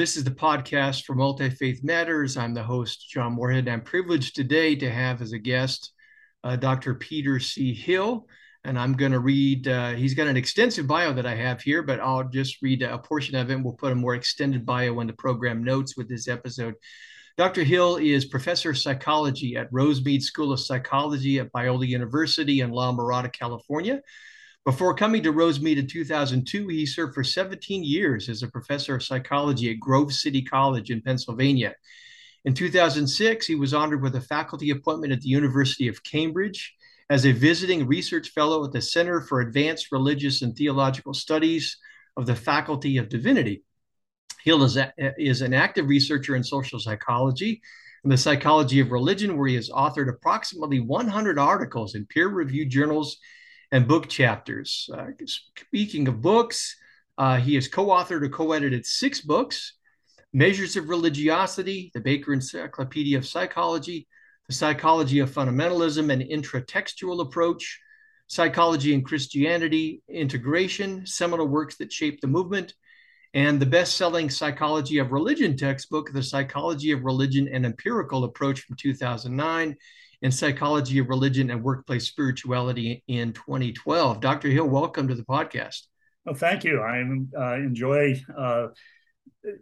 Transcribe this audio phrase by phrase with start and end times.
[0.00, 2.38] This is the podcast for Multi Faith Matters.
[2.38, 3.68] I'm the host, John Morehead.
[3.68, 5.92] I'm privileged today to have as a guest
[6.42, 6.94] uh, Dr.
[6.94, 7.74] Peter C.
[7.74, 8.26] Hill.
[8.64, 11.82] And I'm going to read, uh, he's got an extensive bio that I have here,
[11.82, 13.62] but I'll just read a portion of it.
[13.62, 16.76] We'll put a more extended bio in the program notes with this episode.
[17.36, 17.62] Dr.
[17.62, 22.90] Hill is professor of psychology at Rosemead School of Psychology at Biola University in La
[22.90, 24.00] Mirada, California.
[24.66, 29.02] Before coming to Rosemead in 2002, he served for 17 years as a professor of
[29.02, 31.74] psychology at Grove City College in Pennsylvania.
[32.44, 36.74] In 2006, he was honored with a faculty appointment at the University of Cambridge
[37.08, 41.78] as a visiting research fellow at the Center for Advanced Religious and Theological Studies
[42.18, 43.62] of the Faculty of Divinity.
[44.44, 47.62] Hill is, a, is an active researcher in social psychology
[48.04, 52.68] and the psychology of religion, where he has authored approximately 100 articles in peer reviewed
[52.68, 53.18] journals
[53.72, 54.88] and book chapters.
[54.92, 56.76] Uh, speaking of books,
[57.18, 59.74] uh, he has co authored or co edited six books
[60.32, 64.06] Measures of Religiosity, the Baker Encyclopedia of Psychology,
[64.46, 67.80] The Psychology of Fundamentalism and Intratextual Approach,
[68.28, 72.74] Psychology and Christianity, Integration, seminal works that shaped the movement,
[73.34, 78.60] and the best selling Psychology of Religion textbook, The Psychology of Religion and Empirical Approach
[78.60, 79.76] from 2009
[80.22, 84.20] in Psychology of Religion and Workplace Spirituality in 2012.
[84.20, 84.48] Dr.
[84.48, 85.86] Hill, welcome to the podcast.
[86.26, 86.80] Well, thank you.
[86.80, 87.00] I
[87.38, 88.68] uh, enjoy uh,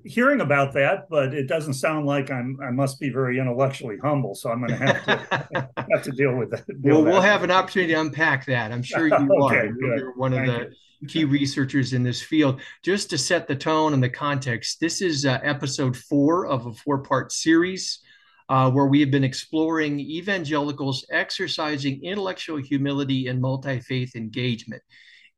[0.05, 2.59] hearing about that, but it doesn't sound like I'm.
[2.61, 6.37] I must be very intellectually humble, so I'm going to have to have to deal
[6.37, 6.67] with that.
[6.67, 8.73] Deal well, we'll have an opportunity to unpack that.
[8.73, 9.69] I'm sure you okay, are.
[9.69, 9.99] Good.
[9.99, 11.09] You're one Thank of the you.
[11.09, 12.61] key researchers in this field.
[12.83, 16.73] Just to set the tone and the context, this is uh, episode four of a
[16.73, 18.01] four-part series
[18.49, 24.83] uh, where we have been exploring evangelicals exercising intellectual humility and multi faith engagement.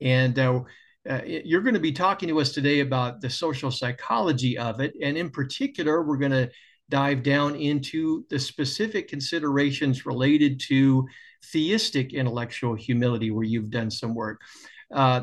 [0.01, 0.61] And uh,
[1.09, 4.95] uh, you're going to be talking to us today about the social psychology of it.
[5.03, 6.51] And in particular, we're going to
[6.89, 11.07] dive down into the specific considerations related to
[11.53, 14.41] theistic intellectual humility, where you've done some work.
[14.93, 15.23] Uh,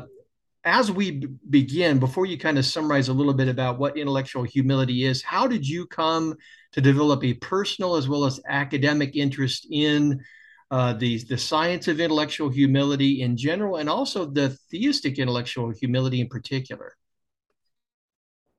[0.64, 4.42] as we b- begin, before you kind of summarize a little bit about what intellectual
[4.42, 6.34] humility is, how did you come
[6.78, 10.22] to develop a personal as well as academic interest in
[10.70, 16.20] uh, the, the science of intellectual humility in general and also the theistic intellectual humility
[16.20, 16.96] in particular?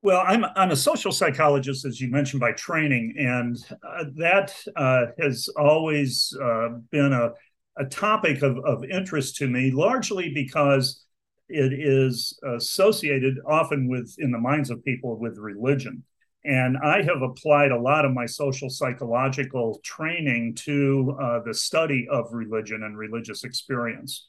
[0.02, 5.06] Well, I'm, I'm a social psychologist, as you mentioned, by training, and uh, that uh,
[5.18, 7.32] has always uh, been a,
[7.78, 11.06] a topic of, of interest to me, largely because
[11.48, 16.04] it is associated often with, in the minds of people, with religion.
[16.46, 22.08] And I have applied a lot of my social psychological training to uh, the study
[22.10, 24.28] of religion and religious experience.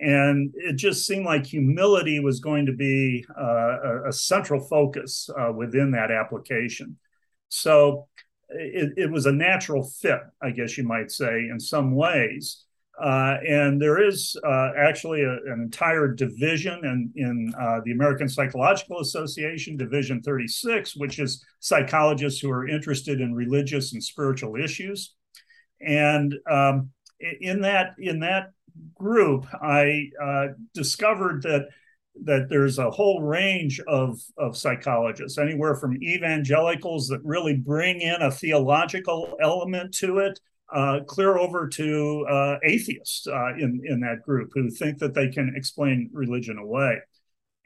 [0.00, 5.52] And it just seemed like humility was going to be uh, a, central focus uh,
[5.52, 6.96] within that application.
[7.50, 8.08] So
[8.48, 12.64] it, it, was a natural fit, I guess you might say, in some ways.
[12.98, 18.28] Uh, and there is uh, actually a, an entire division in, in uh, the American
[18.28, 25.14] Psychological Association, Division 36, which is psychologists who are interested in religious and spiritual issues.
[25.80, 26.90] And um,
[27.40, 28.52] in that in that
[28.94, 31.68] group, I uh, discovered that
[32.24, 38.20] that there's a whole range of, of psychologists, anywhere from evangelicals that really bring in
[38.20, 40.38] a theological element to it,
[40.72, 45.28] uh, clear over to uh, atheists uh, in in that group who think that they
[45.28, 46.98] can explain religion away.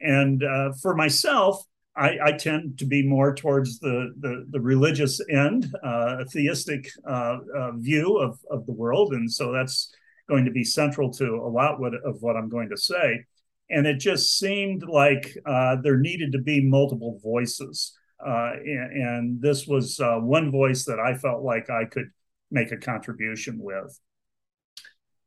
[0.01, 1.63] And uh, for myself,
[1.95, 6.89] I, I, tend to be more towards the the, the religious end, uh, a theistic
[7.07, 7.37] uh,
[7.75, 9.93] view of of the world, and so that's
[10.27, 13.23] going to be central to a lot of what I'm going to say.
[13.69, 15.35] And it just seemed like
[15.83, 17.95] there needed to be multiple voices.
[18.19, 22.09] And, and, this was one voice that I felt like I could
[22.55, 23.99] make a contribution with.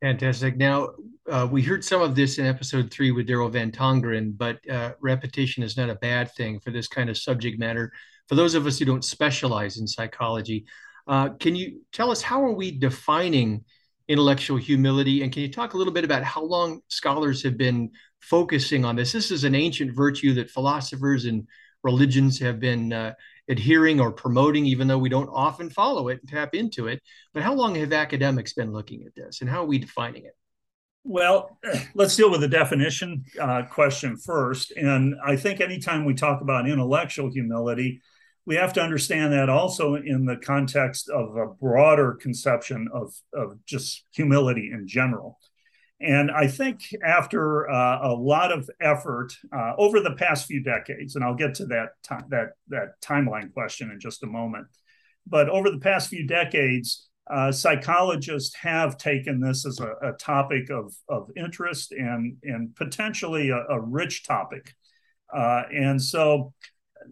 [0.00, 0.56] Fantastic.
[0.56, 0.90] Now,
[1.30, 4.92] uh, we heard some of this in episode three with Daryl Van Tongeren, but uh,
[5.00, 7.92] repetition is not a bad thing for this kind of subject matter.
[8.28, 10.66] For those of us who don't specialize in psychology,
[11.06, 13.64] uh, can you tell us how are we defining
[14.06, 15.22] intellectual humility?
[15.22, 17.90] And can you talk a little bit about how long scholars have been
[18.20, 19.12] focusing on this?
[19.12, 21.46] This is an ancient virtue that philosophers and
[21.82, 23.14] religions have been uh,
[23.48, 27.00] adhering or promoting, even though we don't often follow it and tap into it.
[27.32, 30.36] But how long have academics been looking at this, and how are we defining it?
[31.04, 31.58] Well,
[31.94, 34.72] let's deal with the definition uh, question first.
[34.72, 38.02] And I think anytime we talk about intellectual humility,
[38.44, 43.64] we have to understand that also in the context of a broader conception of, of
[43.66, 45.38] just humility in general.
[46.00, 51.16] And I think after uh, a lot of effort uh, over the past few decades,
[51.16, 51.88] and I'll get to that
[52.28, 54.68] that that timeline question in just a moment,
[55.26, 60.70] but over the past few decades, uh, psychologists have taken this as a, a, topic
[60.70, 64.74] of, of interest and and potentially a, a rich topic,
[65.34, 66.54] uh, and so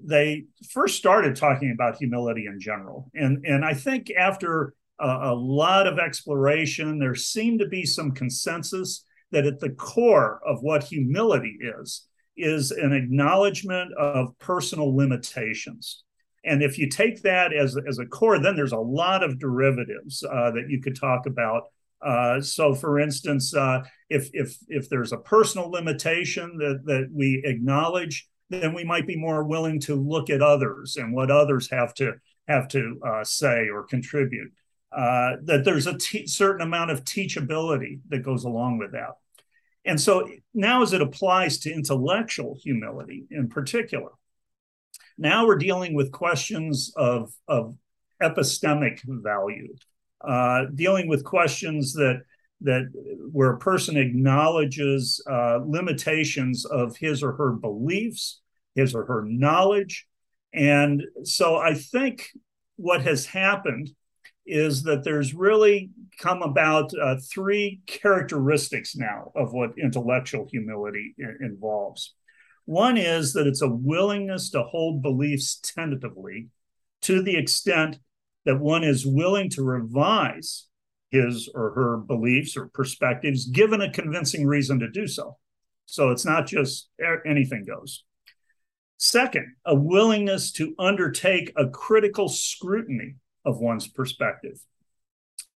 [0.04, 5.86] they first started talking about humility in general, and and I think after a, lot
[5.86, 6.98] of exploration.
[6.98, 12.06] There seemed to be some consensus that at the core of what humility is,
[12.36, 16.04] is an acknowledgement of personal limitations.
[16.44, 20.22] And if you take that as, as a core, then there's a lot of derivatives
[20.22, 21.64] uh, that you could talk about.
[22.00, 27.42] Uh, so, for instance, uh, if if if there's a personal limitation that that we
[27.44, 31.94] acknowledge, then we might be more willing to look at others and what others have
[31.94, 32.12] to
[32.46, 34.52] have to uh, say or contribute
[34.96, 39.10] uh, that there's a t- certain amount of teachability that goes along with that.
[39.84, 44.10] And so now, as it applies to intellectual humility in particular,
[45.18, 47.76] now we're dealing with questions of, of
[48.22, 49.74] epistemic value,
[50.22, 52.22] uh, dealing with questions that
[52.62, 52.90] that
[53.32, 58.40] where a person acknowledges uh, limitations of his or her beliefs,
[58.74, 60.06] his or her knowledge,
[60.54, 62.30] and so I think
[62.76, 63.90] what has happened
[64.46, 71.44] is that there's really come about uh, three characteristics now of what intellectual humility I-
[71.44, 72.14] involves.
[72.64, 76.48] One is that it's a willingness to hold beliefs tentatively
[77.02, 77.98] to the extent
[78.44, 80.66] that one is willing to revise
[81.10, 85.36] his or her beliefs or perspectives given a convincing reason to do so.
[85.86, 86.88] So it's not just
[87.24, 88.04] anything goes.
[88.98, 93.16] Second, a willingness to undertake a critical scrutiny
[93.46, 94.60] of one's perspective,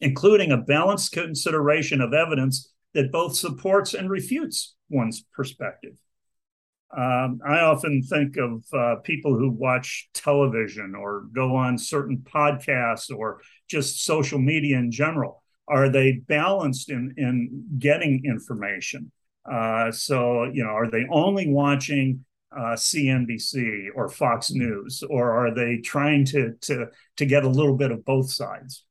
[0.01, 5.95] including a balanced consideration of evidence that both supports and refutes one's perspective.
[6.97, 13.15] Um, I often think of uh, people who watch television or go on certain podcasts
[13.15, 15.43] or just social media in general.
[15.67, 19.13] Are they balanced in, in getting information?
[19.51, 25.55] Uh, so, you know, are they only watching uh, CNBC or Fox News, or are
[25.55, 26.87] they trying to to
[27.17, 28.85] to get a little bit of both sides?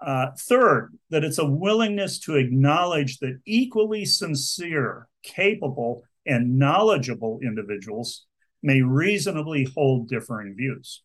[0.00, 8.26] Uh, third, that it's a willingness to acknowledge that equally sincere, capable, and knowledgeable individuals
[8.62, 11.02] may reasonably hold differing views.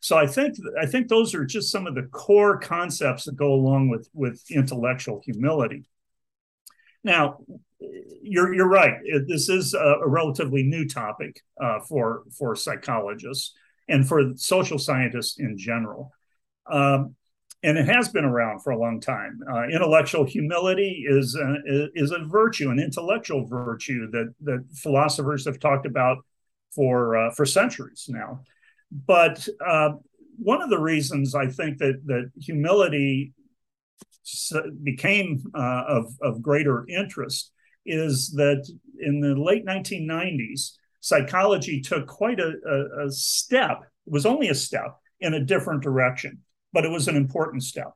[0.00, 3.52] So I think I think those are just some of the core concepts that go
[3.52, 5.88] along with with intellectual humility.
[7.02, 7.38] Now,
[7.80, 8.94] you're you're right.
[9.26, 13.54] This is a, relatively new topic uh, for for psychologists
[13.88, 16.12] and for social scientists in general,
[16.70, 17.14] um,
[17.62, 19.40] and it has been around for a long time.
[19.50, 25.60] Uh, intellectual humility is a, is a virtue, an intellectual virtue that that philosophers have
[25.60, 26.18] talked about
[26.74, 28.40] for uh, for centuries now.
[28.90, 29.90] But uh,
[30.38, 33.34] one of the reasons I think that that humility
[34.82, 37.52] became uh, of of greater interest
[37.86, 38.68] is that
[39.00, 43.82] in the late 1990s, psychology took quite a, a, a step.
[44.06, 46.40] It was only a step in a different direction,
[46.72, 47.92] but it was an important step.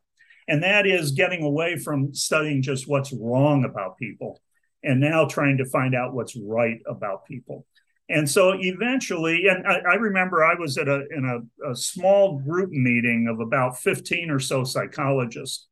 [0.49, 4.41] And that is getting away from studying just what's wrong about people
[4.83, 7.67] and now trying to find out what's right about people.
[8.09, 12.41] And so eventually, and I, I remember I was at a in a, a, small
[12.41, 15.69] group meeting of about 15 or so psychologists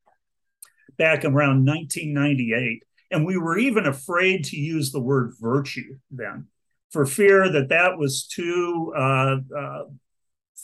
[0.96, 2.84] back around 1998.
[3.10, 6.48] And we were even afraid to use the word virtue then
[6.90, 9.84] for fear that that was too uh, uh,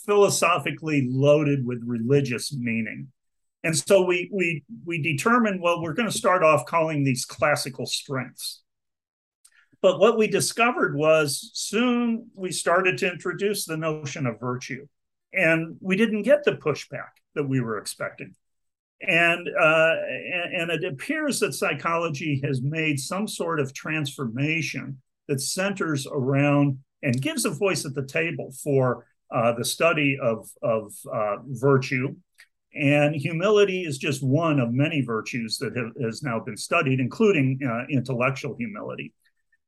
[0.05, 3.07] philosophically loaded with religious meaning.
[3.63, 7.85] And so we, we, we determined, well, we're going to start off calling these classical
[7.85, 8.61] strengths.
[9.81, 14.87] But what we discovered was soon we started to introduce the notion of virtue.
[15.33, 18.35] And we didn't get the pushback that we were expecting
[19.01, 19.95] and uh,
[20.53, 27.21] and it appears that psychology has made some sort of transformation that centers around and
[27.21, 32.15] gives a voice at the table for uh, the study of of uh, virtue.
[32.73, 37.59] And humility is just one of many virtues that have, has now been studied, including
[37.65, 39.13] uh, intellectual humility.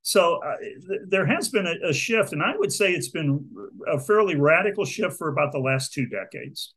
[0.02, 3.46] So uh, th- there has been a, a, shift, and I would say it's been
[3.88, 6.74] a fairly radical shift for about the last two decades.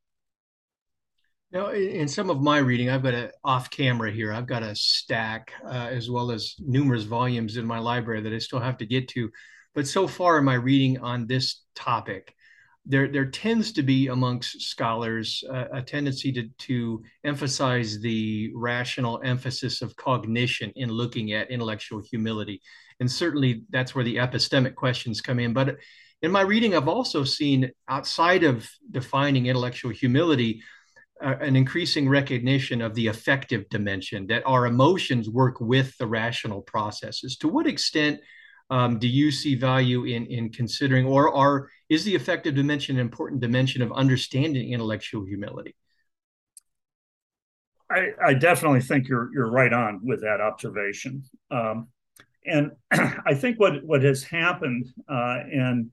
[1.53, 4.33] Now, in some of my reading, I've got a off camera here.
[4.33, 8.39] I've got a stack uh, as well as numerous volumes in my library that I
[8.39, 9.31] still have to get to.
[9.75, 12.35] But so far in my reading on this topic,
[12.87, 19.21] there there tends to be amongst scholars uh, a tendency to to emphasize the rational
[19.23, 22.61] emphasis of cognition in looking at intellectual humility
[22.99, 25.77] and certainly that's where the epistemic questions come in but
[26.23, 30.63] in my reading i've also seen outside of defining intellectual humility
[31.21, 37.37] an increasing recognition of the affective dimension that our emotions work with the rational processes.
[37.39, 38.21] To what extent
[38.71, 43.01] um, do you see value in in considering or are is the affective dimension an
[43.01, 45.75] important dimension of understanding intellectual humility?
[47.91, 51.89] I, I definitely think you're you're right on with that observation, um,
[52.47, 55.91] and I think what what has happened, uh, and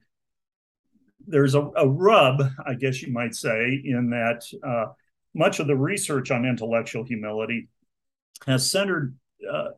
[1.26, 4.92] there's a, a, rub, I guess you might say, in that uh,
[5.34, 7.68] much of the research on intellectual humility
[8.46, 9.14] has centered
[9.48, 9.68] uh,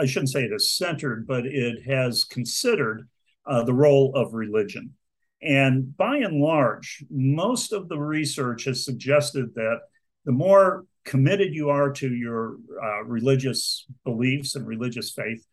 [0.00, 3.08] I shouldn't say it is centered, but it has considered
[3.46, 4.94] uh, the role of religion.
[5.40, 9.80] And by and large, most of the research has suggested that
[10.24, 15.44] the more committed you are to your uh, religious beliefs and religious faith,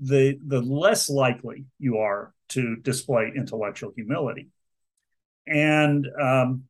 [0.00, 4.48] the, the less likely you are to display intellectual humility.
[5.48, 6.64] And um,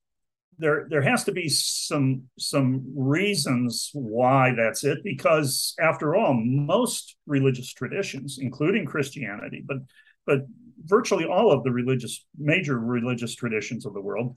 [0.59, 7.17] there there has to be some some reasons why that's it because after all most
[7.27, 9.79] religious traditions including christianity but
[10.27, 10.41] but
[10.85, 14.37] virtually all of the religious major religious traditions of the world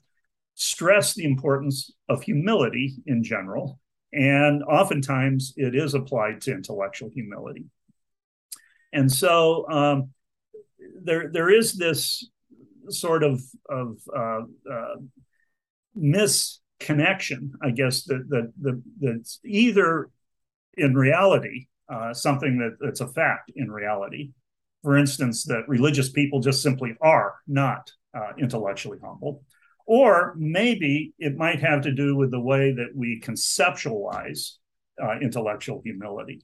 [0.56, 3.80] stress the importance of humility in general
[4.12, 7.66] and oftentimes it is applied to intellectual humility.
[8.92, 10.10] And so um,
[11.04, 12.28] there there is this
[12.90, 14.96] sort of of uh, uh,
[15.98, 20.10] misconnection, I guess, that that, that that's either
[20.76, 24.32] in reality uh, something that, that's a fact in reality.
[24.84, 29.44] For instance, that religious people just simply are not uh, intellectually humble.
[29.86, 34.52] Or maybe it might have to do with the way that we conceptualize
[35.02, 36.44] uh, intellectual humility.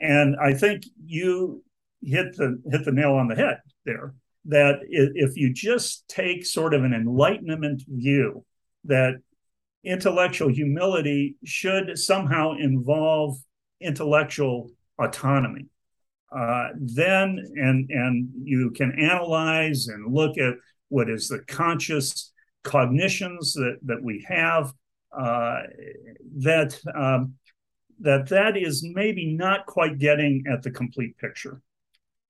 [0.00, 1.62] And I think you
[2.02, 4.14] hit the hit the nail on the head there.
[4.46, 8.44] That if you just take sort of an enlightenment view
[8.84, 9.14] that
[9.84, 13.38] intellectual humility should somehow involve
[13.80, 15.66] intellectual autonomy.
[16.34, 20.54] Uh, then and and you can analyze and look at
[20.88, 24.72] what is the conscious cognitions that that we have
[25.12, 25.60] uh,
[26.38, 27.34] that um,
[28.00, 31.60] that that is maybe not quite getting at the complete picture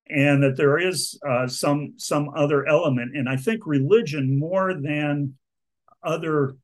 [0.08, 5.34] and that there is uh, some some other element and i think religion more than
[6.02, 6.54] other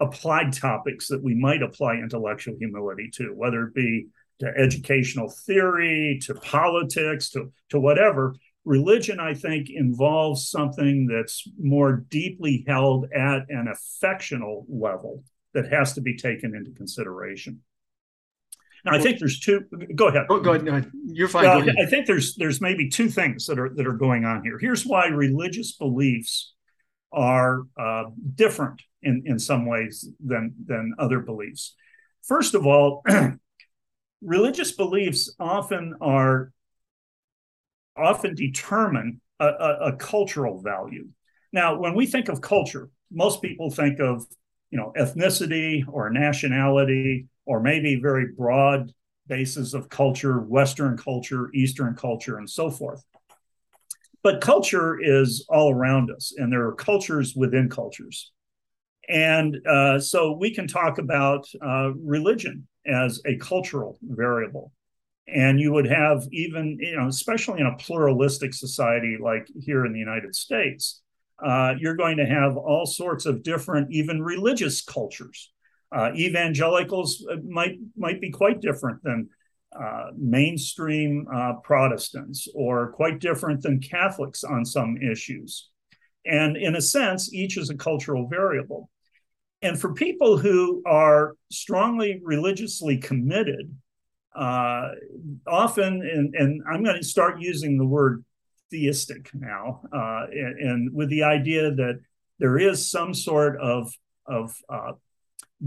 [0.00, 4.06] applied topics that we might apply intellectual humility to, whether it be
[4.40, 8.34] to educational theory, to politics, to, to whatever.
[8.64, 15.94] Religion, I think, involves something that's more deeply held at an affectional level that has
[15.94, 17.60] to be taken into consideration.
[18.84, 19.64] Now, I think there's two.
[19.94, 20.26] Go ahead.
[20.30, 20.64] Oh, go ahead.
[20.64, 21.44] No, you're fine.
[21.44, 24.42] Well, uh, I think there's there's maybe two things that are that are going on
[24.42, 24.58] here.
[24.58, 26.54] Here's why religious beliefs
[27.12, 31.74] are uh, different in, in some ways than, than other beliefs.
[32.22, 33.02] First of all,
[34.22, 36.52] religious beliefs often are
[37.96, 41.08] often determine a, a, a, cultural value.
[41.52, 44.24] Now, when we think of culture, most people think of
[44.70, 48.92] you know ethnicity or nationality or maybe very broad
[49.26, 53.02] bases of culture, Western culture, Eastern culture, and so forth.
[54.22, 58.32] But culture is all around us, and there are cultures within cultures.
[59.08, 64.72] And uh, so we can talk about uh, religion as a cultural variable.
[65.26, 69.92] And you would have even, you know, especially in a pluralistic society like here in
[69.92, 71.02] the United States,
[71.44, 75.52] uh, you're going to have all sorts of different, even religious cultures.
[75.92, 79.28] Uh, evangelicals uh, might might be quite different than
[79.78, 85.70] uh, mainstream uh, Protestants or quite different than Catholics on some issues.
[86.26, 88.90] And in a sense, each is a cultural variable.
[89.62, 93.74] And for people who are strongly religiously committed,
[94.34, 94.88] uh,
[95.46, 98.24] often, and, and, I'm going to start using the word
[98.70, 102.00] theistic now, uh, and, and, with the idea that
[102.38, 103.92] there is some sort of,
[104.26, 104.92] of uh,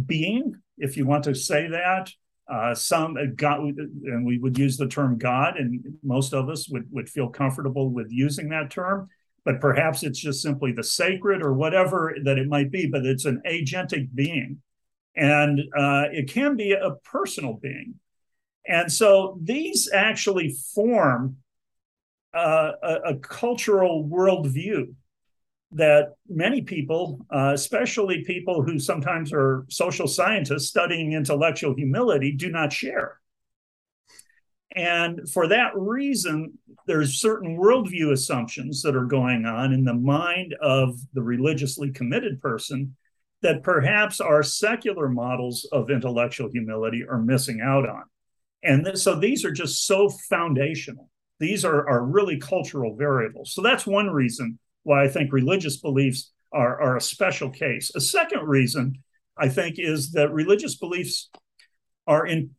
[0.06, 2.10] being, if you want to say that,
[2.48, 6.68] Uh, some uh, God, and we would use the term God, and most of us
[6.70, 9.10] would, would feel comfortable with using that term.
[9.46, 13.26] But perhaps it's just simply the sacred or whatever that it might be, but it's
[13.26, 14.62] an agentic being.
[15.16, 17.96] And uh, it can be a personal being.
[18.66, 21.38] And so these actually form
[22.34, 24.96] uh, a, a, cultural worldview
[25.76, 32.50] that many people, uh, especially people who sometimes are social scientists studying intellectual humility, do
[32.50, 33.20] not share.
[34.76, 40.56] And for that reason, there's certain worldview assumptions that are going on in the mind
[40.62, 42.96] of the religiously committed person
[43.42, 48.04] that perhaps our secular models of intellectual humility are missing out on.
[48.64, 51.10] And th- so these are just so foundational.
[51.40, 53.54] These are, are really cultural variables.
[53.54, 57.92] So that's one reason why I think religious beliefs are, are a special case.
[57.96, 58.96] A second reason,
[59.38, 61.30] I think, is that religious beliefs
[62.06, 62.50] are in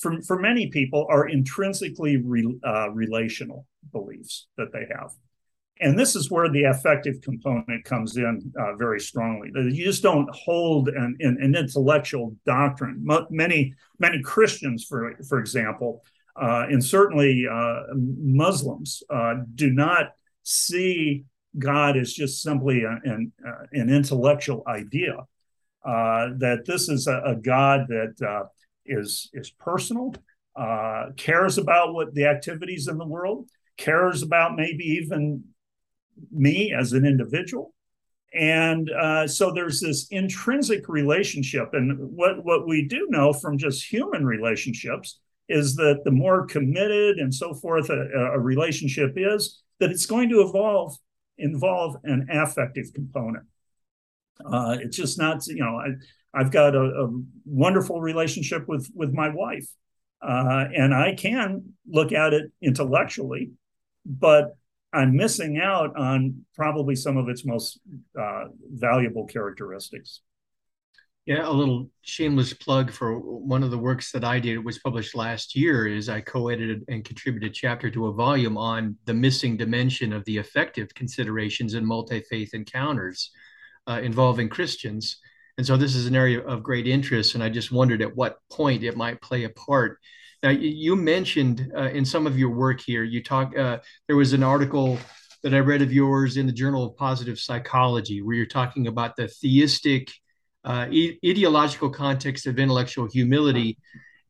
[0.00, 5.10] for, for many people are intrinsically re, uh, relational beliefs that they have.
[5.80, 9.50] And this is where the affective component comes in uh, very strongly.
[9.52, 13.04] You just don't hold an, an, an intellectual doctrine.
[13.30, 16.02] Many many christians for for example
[16.40, 20.12] uh, and certainly uh, muslims uh, do not
[20.42, 21.24] see
[21.58, 25.16] God is just simply an, uh, an intellectual idea.
[25.84, 28.44] Uh, that this is a, a God that uh,
[28.86, 30.14] is is personal,
[30.54, 35.42] uh, cares about what the activities in the world, cares about maybe even
[36.30, 37.74] me as an individual,
[38.32, 41.70] and uh, so there's this intrinsic relationship.
[41.72, 45.18] And what what we do know from just human relationships
[45.48, 50.28] is that the more committed and so forth a, a relationship is, that it's going
[50.28, 50.96] to evolve
[51.42, 53.44] involve an affective component.
[54.44, 57.10] Uh, it's just not, you know, I, have got a, a,
[57.44, 59.66] wonderful relationship with with my wife,
[60.22, 63.50] uh, and I can look at it intellectually,
[64.06, 64.56] but
[64.92, 67.80] I'm missing out on probably some of its most
[68.18, 70.22] uh, valuable characteristics.
[71.24, 74.64] Yeah, a little shameless plug for one of the works that I did.
[74.64, 75.86] Was published last year.
[75.86, 80.24] Is I co-edited and contributed a chapter to a volume on the missing dimension of
[80.24, 83.30] the affective considerations in multi-faith encounters
[83.88, 85.18] uh, involving Christians.
[85.58, 88.38] And so this is an area of great interest, and I just wondered at what
[88.50, 89.98] point it might play a part.
[90.42, 93.56] Now, you mentioned uh, in some of your work here, you talk.
[93.56, 94.98] Uh, there was an article
[95.44, 99.14] that I read of yours in the Journal of Positive Psychology where you're talking about
[99.14, 100.10] the theistic
[100.64, 103.78] uh, e- ideological context of intellectual humility.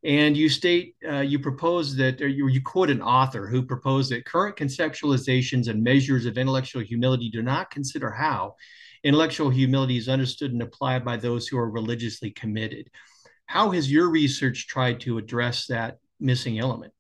[0.04, 4.10] And you state, uh, you propose that, or you, you quote an author who proposed
[4.10, 8.56] that current conceptualizations and measures of intellectual humility do not consider how
[9.04, 12.90] intellectual humility is understood and applied by those who are religiously committed.
[13.46, 16.92] How has your research tried to address that missing element?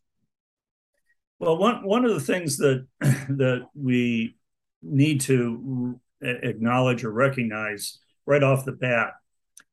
[1.38, 4.36] Well, one one of the things that that we
[4.82, 9.14] need to acknowledge or recognize right off the bat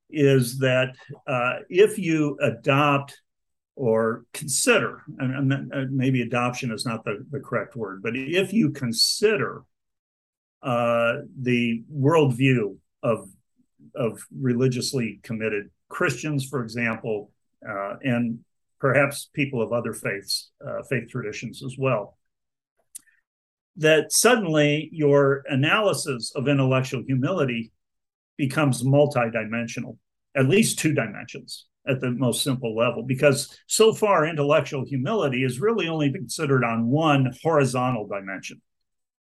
[0.09, 0.95] is that
[1.27, 3.19] uh, if you adopt
[3.75, 8.71] or consider, and, uh, maybe adoption is not the, the correct word, but if you
[8.71, 9.63] consider
[10.61, 13.29] uh, the worldview of
[13.95, 17.31] of religiously committed Christians, for example,
[17.67, 18.39] uh, and
[18.79, 22.17] perhaps people of other faiths, uh, faith traditions as well,
[23.77, 27.71] that suddenly your analysis of intellectual humility
[28.39, 29.97] becomes multidimensional,
[30.35, 35.59] at least two dimensions at the most simple level, because so far intellectual humility is
[35.59, 38.61] really only considered on one horizontal dimension,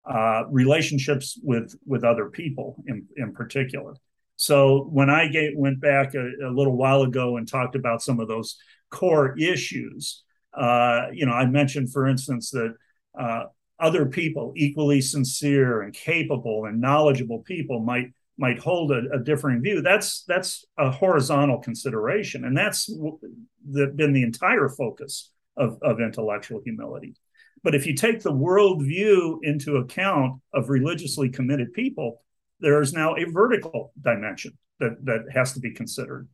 [0.09, 3.95] uh, relationships with with other people in in particular.
[4.37, 8.21] So when I get, went back a, a, little while ago and talked about some
[8.21, 8.57] of those
[8.89, 10.23] core issues,
[10.57, 12.75] uh, you know, I mentioned, for instance, that
[13.19, 13.45] uh,
[13.81, 19.61] other people, equally sincere and capable and knowledgeable people, might might hold a, a differing
[19.61, 19.83] view.
[19.83, 26.61] That's that's a horizontal consideration, and that's the, been the entire focus of, of intellectual
[26.65, 27.17] humility.
[27.65, 32.23] But if you take the worldview into account of religiously committed people,
[32.61, 36.29] there is now a vertical dimension that, that has to be considered.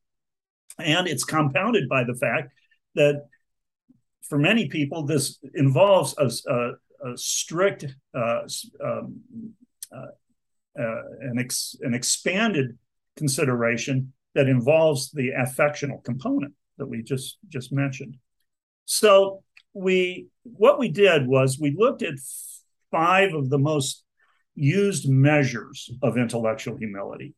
[0.79, 2.53] And it's compounded by the fact
[2.95, 3.27] that
[4.29, 8.43] for many people, this involves a, a, a strict uh,
[8.85, 9.21] um,
[9.95, 10.07] uh,
[10.79, 12.79] uh, an, ex, an expanded
[13.17, 18.17] consideration that involves the affectional component that we just just mentioned.
[18.85, 22.15] So we what we did was we looked at
[22.91, 24.05] five of the most
[24.55, 27.35] used measures of intellectual humility.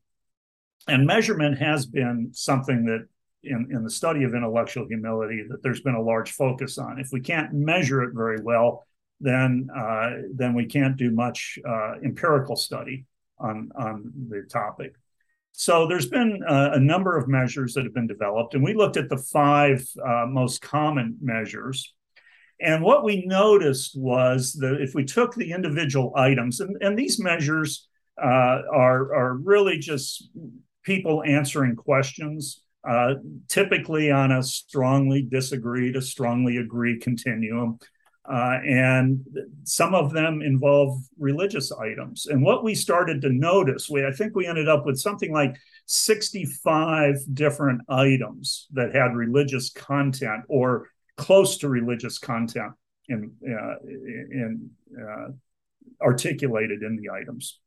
[0.88, 3.07] And measurement has been something that
[3.42, 6.99] in, in the study of intellectual humility that there's been a large focus on.
[6.99, 8.87] If we can't measure it very well,
[9.20, 13.07] then uh, then we can't do much uh, empirical study
[13.38, 14.94] on on the topic.
[15.53, 18.96] So there's been uh, a number of measures that have been developed, and we looked
[18.96, 21.94] at the five uh, most common measures.
[22.61, 27.18] And what we noticed was that if we took the individual items, and, and these
[27.18, 27.88] measures
[28.22, 30.31] uh, are, are really just
[30.83, 33.14] people answering questions, uh,
[33.49, 37.79] typically on a strongly disagree to strongly agree continuum.
[38.28, 39.24] Uh, and
[39.62, 42.26] some of them involve religious items.
[42.26, 45.56] And what we started to notice, we I think we ended up with something like
[45.86, 52.72] 65 different items that had religious content or close to religious content
[53.08, 55.28] in, uh, in uh,
[56.02, 57.60] articulated in the items.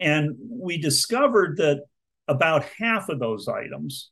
[0.00, 1.84] And we discovered that
[2.28, 4.10] about half of those items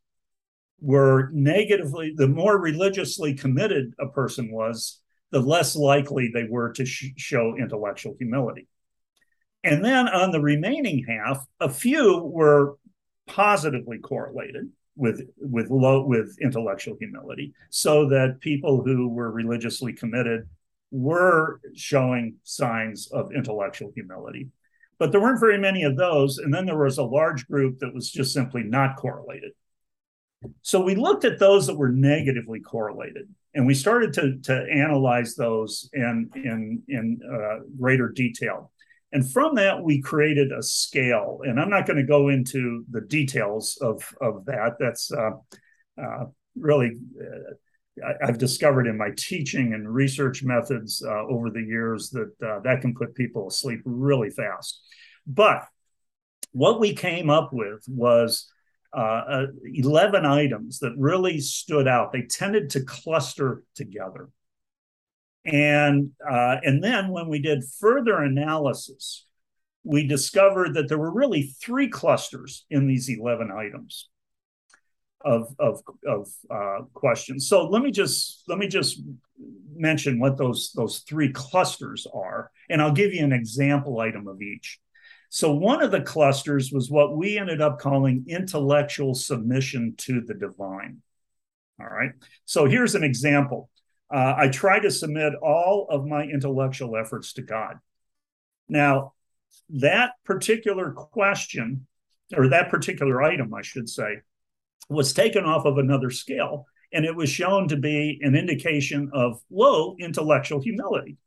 [0.80, 6.84] were negatively, the more religiously committed a person was, the less likely they were to
[6.84, 8.66] sh- show intellectual humility.
[9.64, 12.76] And then on the remaining half, a few were
[13.26, 20.48] positively correlated with with low with intellectual humility, so that people who were religiously committed
[20.90, 24.48] were showing signs of intellectual humility.
[24.98, 26.38] But there weren't very many of those.
[26.38, 29.52] And then there was a large group that was just simply not correlated.
[30.62, 35.34] So we looked at those that were negatively correlated and we started to, to analyze
[35.34, 38.70] those in, in, in uh, greater detail.
[39.12, 41.40] And from that, we created a scale.
[41.42, 44.76] And I'm not going to go into the details of, of that.
[44.78, 45.30] That's uh,
[46.00, 52.10] uh, really, uh, I've discovered in my teaching and research methods uh, over the years
[52.10, 54.80] that uh, that can put people asleep really fast.
[55.26, 55.64] But
[56.52, 58.50] what we came up with was
[58.96, 62.12] uh, uh, 11 items that really stood out.
[62.12, 64.30] They tended to cluster together.
[65.44, 69.26] And, uh, and then when we did further analysis,
[69.84, 74.08] we discovered that there were really three clusters in these 11 items
[75.24, 77.48] of, of, of uh, questions.
[77.48, 79.00] So let me just let me just
[79.74, 84.42] mention what those, those three clusters are, and I'll give you an example item of
[84.42, 84.78] each.
[85.30, 90.34] So one of the clusters was what we ended up calling intellectual submission to the
[90.34, 91.02] divine.
[91.80, 92.12] All right.
[92.44, 93.68] So here's an example.
[94.12, 97.76] Uh, I try to submit all of my intellectual efforts to God.
[98.68, 99.12] Now,
[99.70, 101.86] that particular question,
[102.34, 104.20] or that particular item, I should say,
[104.88, 109.40] was taken off of another scale, and it was shown to be an indication of
[109.50, 111.18] low intellectual humility.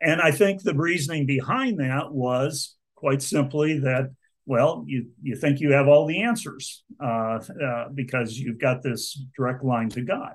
[0.00, 4.10] And I think the reasoning behind that was quite simply that,
[4.46, 9.22] well, you, you think you have all the answers uh, uh, because you've got this
[9.36, 10.32] direct line to God.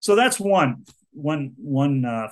[0.00, 2.28] So that's one, one, one uh,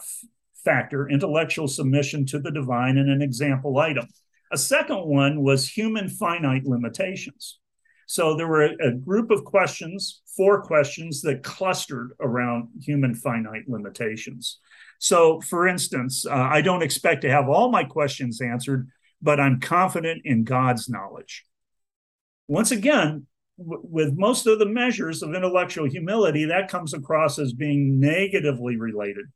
[0.64, 4.06] factor intellectual submission to the divine and an example item.
[4.52, 7.58] A second one was human finite limitations.
[8.06, 13.68] So there were a, a, group of questions, four questions that clustered around human finite
[13.68, 14.60] limitations.
[14.98, 18.88] So, for instance, uh, I don't expect to have all my questions answered,
[19.20, 21.44] but I'm confident in God's knowledge.
[22.48, 23.26] Once again,
[23.58, 28.76] w- with most of the measures of intellectual humility, that comes across as being negatively
[28.76, 29.26] related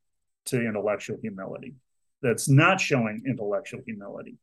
[0.46, 1.74] to intellectual humility.
[2.22, 4.36] That's not showing intellectual humility.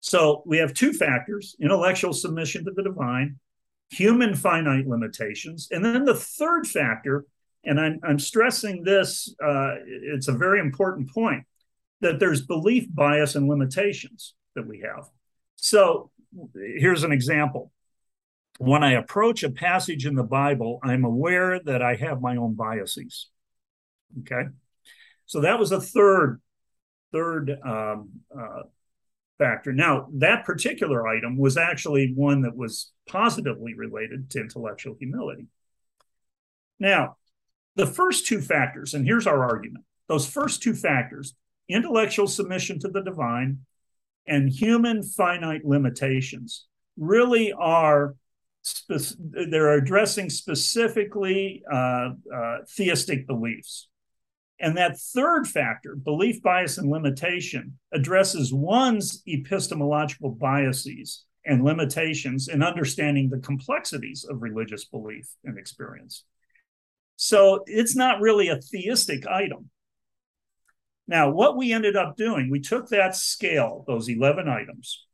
[0.00, 3.38] So we have two factors intellectual submission to the divine,
[3.90, 5.68] human finite limitations.
[5.70, 7.24] And then the third factor
[7.64, 11.44] and I'm, I'm stressing this, uh, it's a very important point
[12.00, 15.08] that there's belief bias and limitations that we have.
[15.56, 16.10] So
[16.54, 17.70] here's an example.
[18.58, 22.54] When I approach a passage in the Bible, I'm aware that I have my own
[22.54, 23.28] biases.
[24.20, 24.48] Okay.
[25.26, 26.40] So that was a third,
[27.12, 28.62] third um, uh,
[29.38, 29.72] factor.
[29.72, 35.46] Now, that particular item was actually one that was positively related to intellectual humility.
[36.78, 37.16] Now,
[37.76, 41.34] the first two factors, and here's our argument those first two factors,
[41.68, 43.60] intellectual submission to the divine
[44.26, 48.14] and human finite limitations, really are.
[48.64, 53.88] Spe- they're addressing specifically uh, uh, theistic beliefs.
[54.60, 62.62] And that third factor, belief bias and limitation, addresses one's epistemological biases and limitations in
[62.62, 66.24] understanding the complexities of religious belief and experience.
[67.16, 69.70] So it's not really a theistic item.
[71.06, 75.06] Now, what we ended up doing, we took that scale, those 11 items,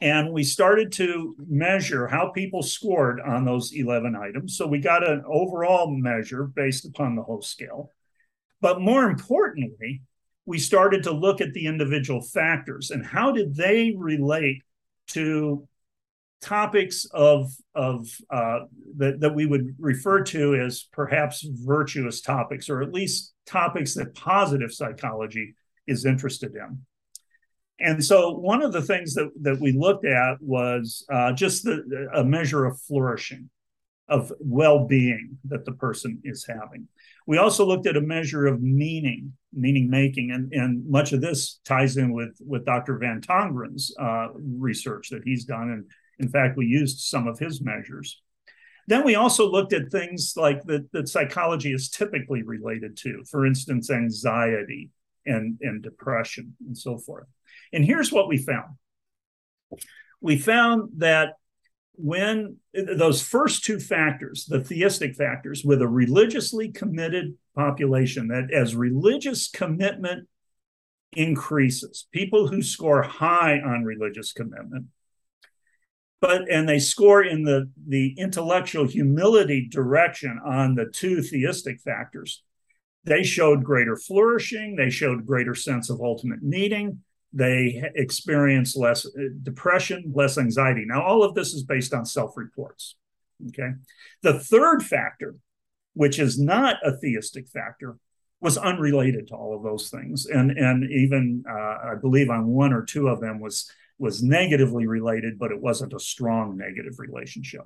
[0.00, 4.56] And we started to measure how people scored on those 11 items.
[4.56, 7.92] So we got an overall measure based upon the whole scale.
[8.60, 10.02] But more importantly,
[10.46, 14.62] we started to look at the individual factors and how did they relate
[15.08, 15.67] to
[16.40, 18.60] topics of of uh,
[18.96, 24.14] that that we would refer to as perhaps virtuous topics, or at least topics that
[24.14, 25.54] positive psychology
[25.86, 26.82] is interested in.
[27.80, 32.08] And so, one of the things that that we looked at was uh, just the,
[32.14, 33.50] a measure of flourishing,
[34.08, 36.88] of well-being that the person is having.
[37.26, 41.60] We also looked at a measure of meaning, meaning making, and, and much of this
[41.66, 42.96] ties in with, with Dr.
[42.96, 45.84] Van Tongeren's uh, research that he's done and
[46.18, 48.20] in fact, we used some of his measures.
[48.86, 53.44] Then we also looked at things like that, that psychology is typically related to, for
[53.44, 54.90] instance, anxiety
[55.26, 57.26] and, and depression and so forth.
[57.72, 58.76] And here's what we found
[60.20, 61.34] we found that
[61.94, 68.74] when those first two factors, the theistic factors, with a religiously committed population, that as
[68.74, 70.28] religious commitment
[71.12, 74.86] increases, people who score high on religious commitment
[76.20, 82.42] but and they score in the the intellectual humility direction on the two theistic factors.
[83.04, 87.02] They showed greater flourishing they showed greater sense of ultimate meaning
[87.32, 90.84] they experienced less uh, depression less anxiety.
[90.86, 92.96] Now all of this is based on self-reports
[93.48, 93.72] okay?
[94.22, 95.36] The third factor
[95.94, 97.98] which is not a theistic factor
[98.40, 102.72] was unrelated to all of those things and and even uh, i believe on one
[102.72, 107.62] or two of them was was negatively related, but it wasn't a strong negative relationship.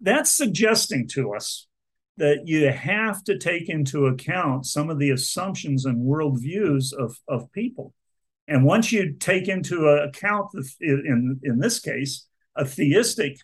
[0.00, 1.66] That's suggesting to us
[2.16, 7.52] that you have to take into account some of the assumptions and worldviews of, of
[7.52, 7.94] people.
[8.48, 13.36] And once you take into account, the, in, in this case, a theistic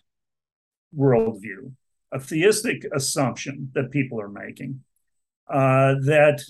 [0.97, 1.71] worldview,
[2.11, 4.81] a theistic assumption that people are making,
[5.47, 6.41] uh, that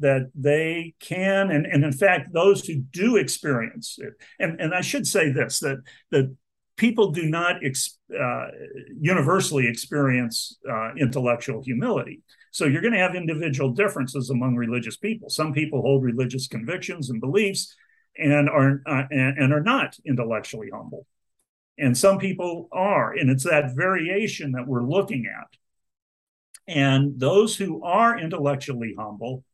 [0.00, 4.12] that they can and, and in fact those who do experience it.
[4.38, 5.78] And, and i should say this that
[6.10, 6.34] that
[6.76, 8.46] people do not ex, uh,
[9.00, 12.22] universally experience uh, intellectual humility.
[12.50, 15.30] So you're going to have individual differences among religious people.
[15.30, 17.74] Some people hold religious convictions and beliefs
[18.18, 21.06] and are uh, and, and are not intellectually humble.
[21.78, 25.48] And some people are and it's that variation that we're looking at
[26.66, 29.44] and those who are intellectually humble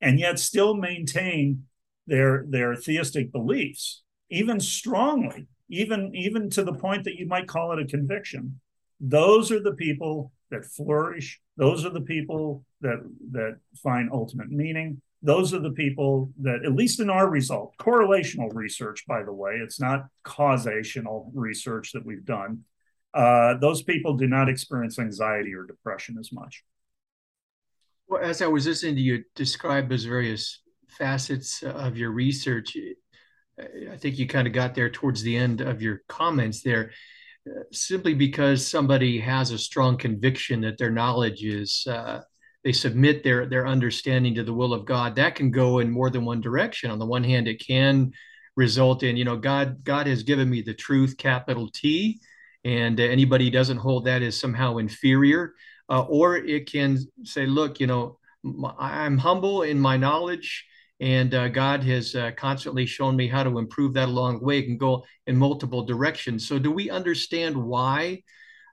[0.00, 1.64] and yet still maintain
[2.06, 7.72] their their theistic beliefs, even strongly, even even to the point that you might call
[7.72, 8.60] it a conviction,
[9.00, 11.40] those are the people that flourish.
[11.56, 12.98] Those are the people that
[13.32, 15.00] that find ultimate meaning.
[15.20, 19.54] Those are the people that, at least in our result, correlational research, by the way,
[19.56, 22.62] it's not causational research that we've done
[23.14, 26.62] uh, those people do not experience anxiety or depression as much.
[28.08, 32.76] Well, as I was listening to you describe those various facets of your research,
[33.58, 36.92] I think you kind of got there towards the end of your comments there.
[37.72, 42.20] Simply because somebody has a strong conviction that their knowledge is, uh,
[42.62, 45.16] they submit their their understanding to the will of God.
[45.16, 46.90] That can go in more than one direction.
[46.90, 48.12] On the one hand, it can
[48.56, 52.20] result in, you know, God God has given me the truth, capital T,
[52.64, 55.54] and anybody doesn't hold that as somehow inferior.
[55.88, 58.18] Uh, or it can say, look, you know,
[58.78, 60.66] I'm humble in my knowledge,
[61.00, 64.58] and uh, God has uh, constantly shown me how to improve that along the way.
[64.58, 66.46] It can go in multiple directions.
[66.46, 68.22] So, do we understand why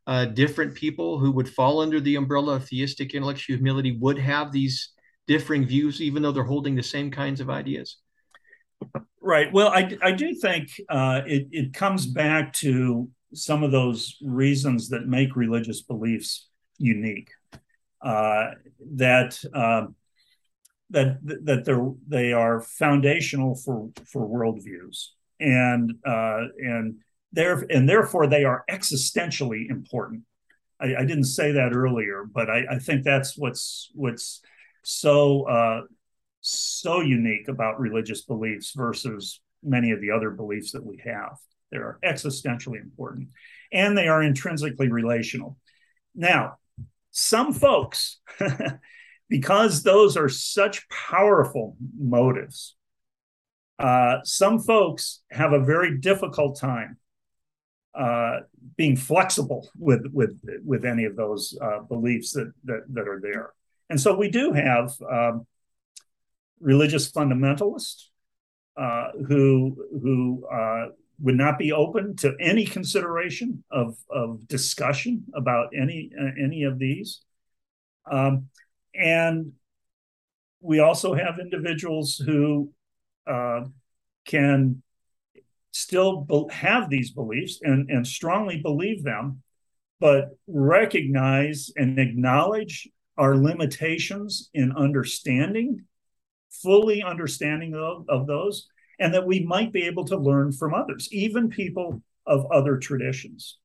[0.08, 4.52] uh, different people who would fall under the umbrella of theistic intellectual humility would have
[4.52, 4.90] these
[5.28, 7.98] differing views, even though they're holding the same kinds of ideas?
[9.22, 9.52] Right.
[9.52, 14.90] Well, I, I do think uh, it, it comes back to some of those reasons
[14.90, 17.30] that make religious beliefs unique.
[18.02, 18.52] Uh,
[18.96, 19.88] that uh,
[20.92, 25.08] that that they're they are foundational for for worldviews,
[25.40, 26.98] and uh, and
[27.32, 30.24] there and therefore they are existentially important.
[30.80, 34.42] I, I didn't say that earlier, but I, I, think that's what's what's
[34.84, 35.82] so uh,
[36.42, 41.38] so unique about religious beliefs versus many of the other beliefs that we have.
[41.76, 43.30] They are existentially important
[43.72, 45.58] and they are intrinsically relational.
[46.16, 46.58] Now,
[47.12, 48.20] some folks,
[49.30, 52.76] because those are such powerful motives,
[53.78, 56.98] uh, some folks have a very difficult time
[57.94, 58.40] uh,
[58.78, 63.52] being flexible with with with any of those uh, beliefs that, that that are there.
[63.90, 65.46] And so we do have um,
[66.60, 68.06] religious fundamentalists
[68.78, 70.88] uh, who who uh,
[71.20, 76.78] would not be open to any consideration of, of discussion about any uh, any of
[76.80, 77.22] these.
[78.10, 78.50] Um,
[78.94, 79.54] and
[80.62, 82.72] we also have individuals who
[83.28, 83.62] uh,
[84.26, 84.82] can
[85.72, 89.42] still be- have these beliefs and, and strongly believe them,
[90.00, 95.86] but recognize and acknowledge our limitations in understanding,
[96.50, 98.68] fully understanding of, of those,
[99.00, 103.58] and that we might be able to learn from others, even people of other traditions.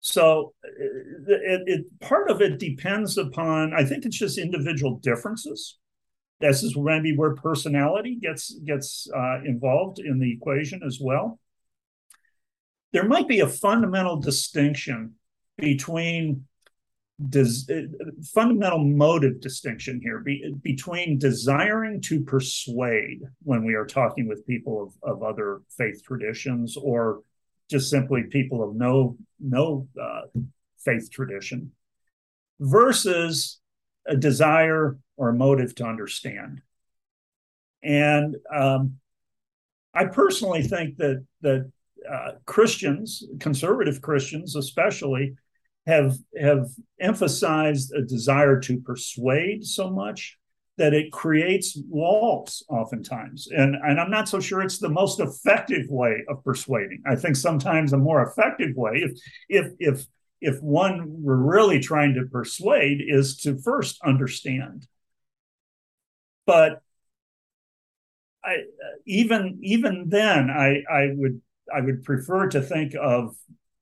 [0.00, 5.78] So it, it, part of it depends upon, I think it's just individual differences.
[6.40, 11.38] This is maybe where personality gets gets uh, involved in the equation as well.
[12.92, 15.14] There might be a fundamental distinction
[15.56, 16.46] between
[17.28, 17.88] des-
[18.32, 24.82] fundamental motive distinction here be, between desiring to persuade when we are talking with people
[25.02, 27.20] of, of other faith traditions or
[27.70, 30.22] just simply people of no no uh,
[30.78, 31.70] faith tradition
[32.60, 33.60] versus
[34.06, 36.60] a desire or a motive to understand.
[37.82, 38.98] And um,
[39.94, 41.70] i personally think that that
[42.10, 45.34] uh, christians conservative christians especially
[45.86, 46.70] have have
[47.00, 50.38] emphasized a desire to persuade so much
[50.76, 53.48] that it creates walls oftentimes.
[53.50, 57.02] And and i'm not so sure it's the most effective way of persuading.
[57.06, 60.06] I think sometimes a more effective way if if if
[60.40, 64.86] if one were really trying to persuade is to first understand.
[66.46, 66.82] But
[68.44, 71.40] i uh, even even then i i would
[71.74, 73.34] i would prefer to think of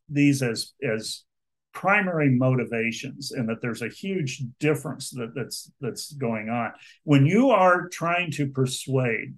[0.08, 1.24] these as as
[1.72, 6.72] primary motivations and that there's a huge difference that, that's that's going on.
[7.04, 9.34] When you are trying to persuade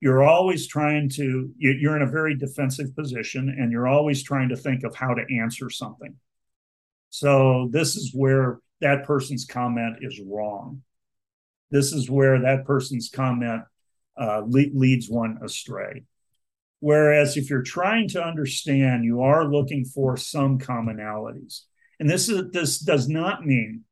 [0.00, 4.56] you're always trying to you're in a very defensive position and you're always trying to
[4.56, 6.14] think of how to answer something.
[7.10, 10.82] So this is where that person's comment is wrong.
[11.70, 13.62] This is where that person's comment
[14.20, 16.04] uh, le- leads one astray
[16.80, 21.62] Whereas if you're trying to understand, you are looking for some commonalities.
[21.98, 23.84] And this is this does not mean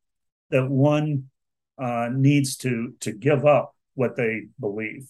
[0.50, 1.30] that one
[1.78, 5.08] uh, needs to to give up what they believe.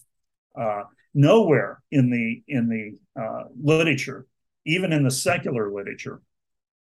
[0.57, 0.83] Uh,
[1.13, 4.25] nowhere in the in the uh, literature,
[4.65, 6.21] even in the secular literature,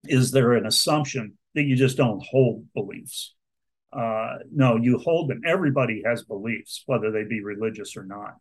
[0.04, 3.34] is there an assumption that you just don't hold beliefs.
[3.92, 5.42] Uh, no, you hold them.
[5.46, 8.36] Everybody has beliefs, whether they be religious or not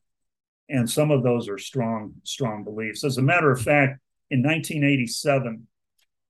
[0.71, 3.03] and some of those are strong, strong beliefs.
[3.03, 5.67] As a matter of fact, in 1987,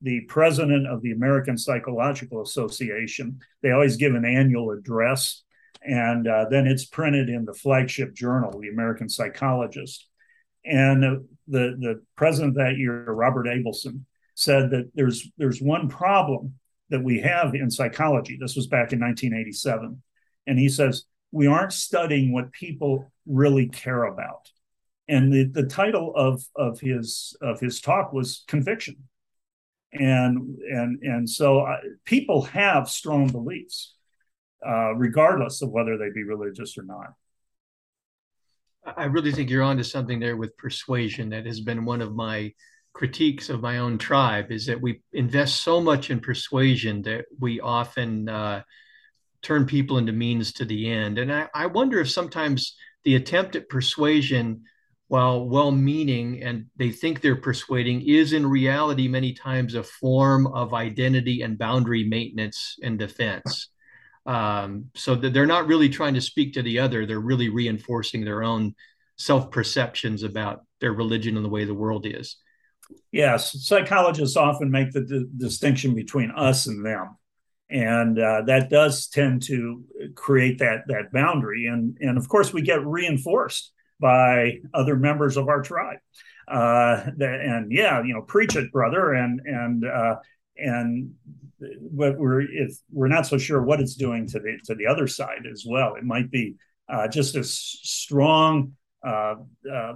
[0.02, 5.44] the president of the American Psychological Association, they always give an annual address,
[5.84, 10.08] and uh, then it's printed in the flagship journal, the American Psychologist.
[10.66, 11.16] And uh,
[11.48, 16.56] the the president that year, Robert Abelson, said that there's there's one problem
[16.90, 18.38] that we have in psychology.
[18.40, 20.02] This was back in 1987,
[20.48, 24.50] and he says we aren't studying what people really care about.
[25.08, 28.96] And the, the title of, of his of his talk was conviction.
[29.94, 33.96] And and and so uh, people have strong beliefs,
[34.66, 37.14] uh, regardless of whether they be religious or not.
[38.98, 41.30] I really think you're onto something there with persuasion.
[41.30, 42.54] That has been one of my
[42.94, 47.60] critiques of my own tribe is that we invest so much in persuasion that we
[47.60, 48.62] often uh,
[49.42, 51.18] turn people into means to the end.
[51.18, 54.64] And I, I wonder if sometimes the attempt at persuasion,
[55.08, 60.48] while well meaning and they think they're persuading, is in reality many times a form
[60.48, 63.70] of identity and boundary maintenance and defense.
[64.28, 68.24] Um, so that they're not really trying to speak to the other, they're really reinforcing
[68.24, 68.76] their own
[69.18, 72.38] self perceptions about their religion and the way the world is.
[73.12, 77.18] Yes, psychologists often make the d- distinction between us and them
[77.72, 81.68] and uh, that does tend to create that that boundary.
[81.68, 86.00] And and of course we get reinforced by other members of our tribe.
[86.48, 89.14] Uh, that, and yeah you know preach it brother.
[89.14, 90.16] And and uh,
[90.58, 91.12] and
[91.92, 95.08] but we're if we're not so sure what it's doing to the to the other
[95.08, 96.56] side as well it might be
[96.90, 98.74] uh, just a strong
[99.06, 99.36] uh,
[99.72, 99.94] uh,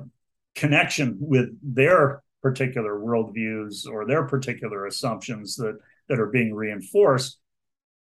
[0.53, 7.39] connection with their particular worldviews or their particular assumptions that that are being reinforced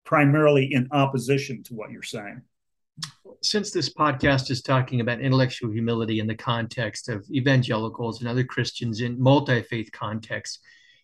[0.05, 2.41] primarily in opposition to what you're saying.
[3.41, 8.43] Since this podcast is talking about intellectual humility in the context of evangelicals and other
[8.43, 10.59] Christians in multi faith contexts,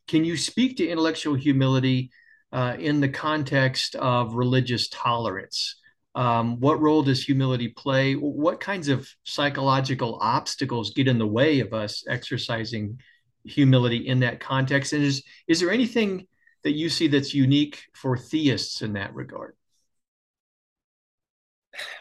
[0.08, 2.12] can you speak to intellectual humility
[2.52, 5.80] uh, in the context of religious tolerance?
[6.16, 8.14] Um, what role does humility play?
[8.14, 13.00] What kinds of psychological obstacles get in the way of us exercising
[13.44, 14.94] humility in that context?
[14.94, 16.28] And is is there anything
[16.64, 19.56] that you see that's unique for theists in that regard?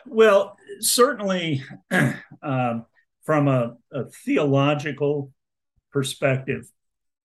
[0.07, 1.63] Well, certainly,
[2.43, 2.87] um,
[3.25, 5.33] from a, a, theological
[5.93, 6.71] perspective,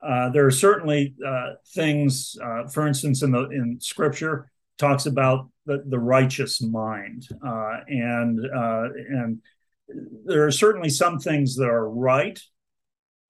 [0.02, 2.36] uh, there are certainly uh, things.
[2.42, 8.40] Uh, for instance, in the in Scripture, talks about the, the righteous mind, uh, and
[8.40, 9.40] uh, and
[10.24, 12.40] there are certainly some things that are right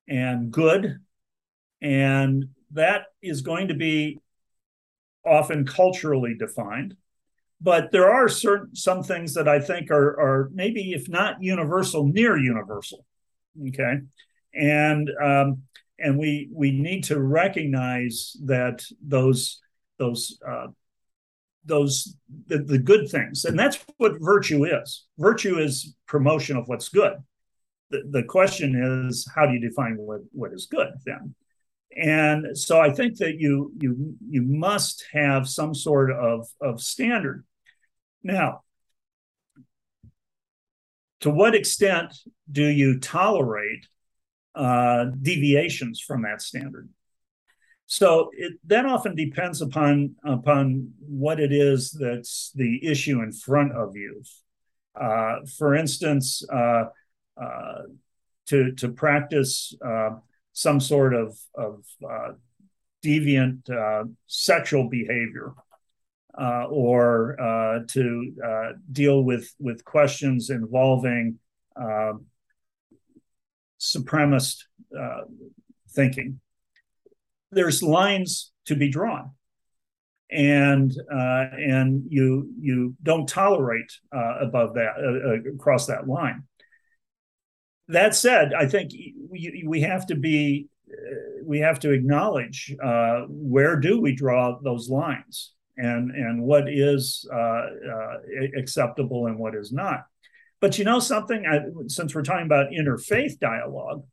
[0.09, 0.99] and good,
[1.83, 4.19] and that is going to be
[5.25, 6.97] often culturally defined
[7.61, 12.07] but there are certain some things that I think are are maybe if not universal,
[12.07, 13.05] near universal.
[13.69, 13.99] Okay,
[14.55, 15.63] and um,
[15.99, 19.61] and we we need to recognize that those
[19.99, 20.69] those uh,
[21.65, 22.17] those
[22.47, 25.05] the, the good things, and that's what virtue is.
[25.19, 27.15] Virtue is promotion of what's good.
[27.91, 31.35] The, the question is, how do you define what, what is good then?
[31.97, 37.45] And so I think that you you you must have some sort of of standard
[38.23, 38.63] now,
[41.21, 42.15] to what extent
[42.51, 43.87] do you tolerate
[44.55, 46.89] uh, deviations from that standard?
[47.87, 53.73] So it, that often depends upon upon what it is that's the issue in front
[53.73, 54.23] of you.
[54.95, 56.85] Uh, for instance, uh,
[57.41, 57.83] uh
[58.47, 60.11] to to practice uh,
[60.53, 62.33] some sort of of uh,
[63.03, 63.69] deviant
[64.27, 65.55] sexual behavior
[66.39, 71.39] uh, or uh, to uh, deal with with questions involving
[71.77, 72.27] um,
[73.81, 74.65] supremacist
[74.99, 75.23] uh,
[75.91, 76.41] thinking.
[77.51, 79.33] There's lines to be drawn,
[80.31, 86.45] and uh, and you you don't tolerate uh, above that across that line.
[87.93, 90.69] That said, I think we, we have to be
[91.45, 92.75] we have to acknowledge
[93.29, 98.17] where do we draw those lines and and what is uh, uh,
[98.57, 100.05] acceptable and what is not.
[100.61, 104.05] But you know something, I, since we're talking about interfaith dialogue,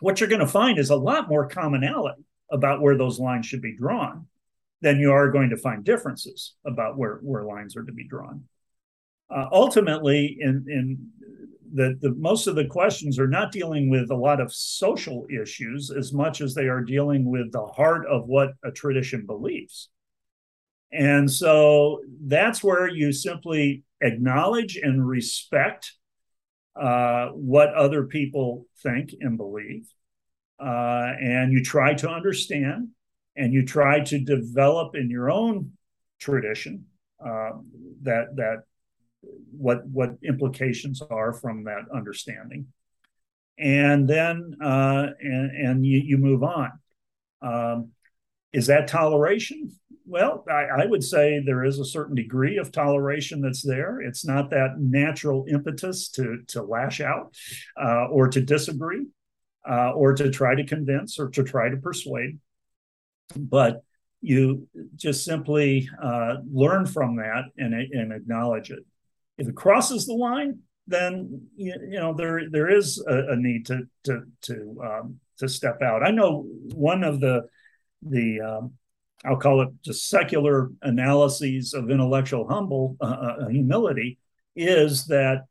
[0.00, 3.60] what you're going to find is a lot more commonality about where those lines should
[3.60, 4.26] be drawn
[4.80, 8.44] than you are going to find differences about where, where lines are to be drawn.
[9.30, 11.08] Uh, ultimately, in, in
[11.72, 15.90] the, the most of the questions are not dealing with a lot of social issues
[15.90, 19.88] as much as they are dealing with the heart of what a tradition believes.
[20.92, 25.92] And so that's where you simply acknowledge and respect
[26.78, 29.86] uh, what other people think and believe.
[30.60, 32.88] Uh, and you try to understand
[33.36, 35.72] and you try to develop in your own
[36.20, 36.84] tradition
[37.24, 37.50] uh,
[38.02, 38.64] that that
[39.50, 42.66] what what implications are from that understanding
[43.58, 46.70] and then uh, and, and you, you move on
[47.42, 47.90] um,
[48.52, 49.70] is that toleration
[50.04, 54.00] well, I, I, would say there is a certain degree of toleration that's there.
[54.00, 57.34] It's not that natural impetus to to lash out
[57.80, 59.06] uh, or to disagree
[59.68, 62.38] uh, or to try to convince or to try to persuade,
[63.36, 63.82] but
[64.20, 68.84] you just simply uh, learn from that and, and acknowledge it.
[69.38, 73.82] If it crosses the line, then you, know there there is a, a need to
[74.04, 76.02] to to um, to step out.
[76.02, 77.46] I know one of the
[78.02, 78.72] the um,
[79.24, 84.18] I'll call it just secular analyses of intellectual humble uh, uh, humility
[84.56, 85.44] is that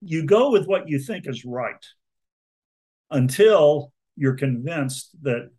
[0.00, 1.84] you go with what you think is right
[3.10, 5.50] until you're convinced that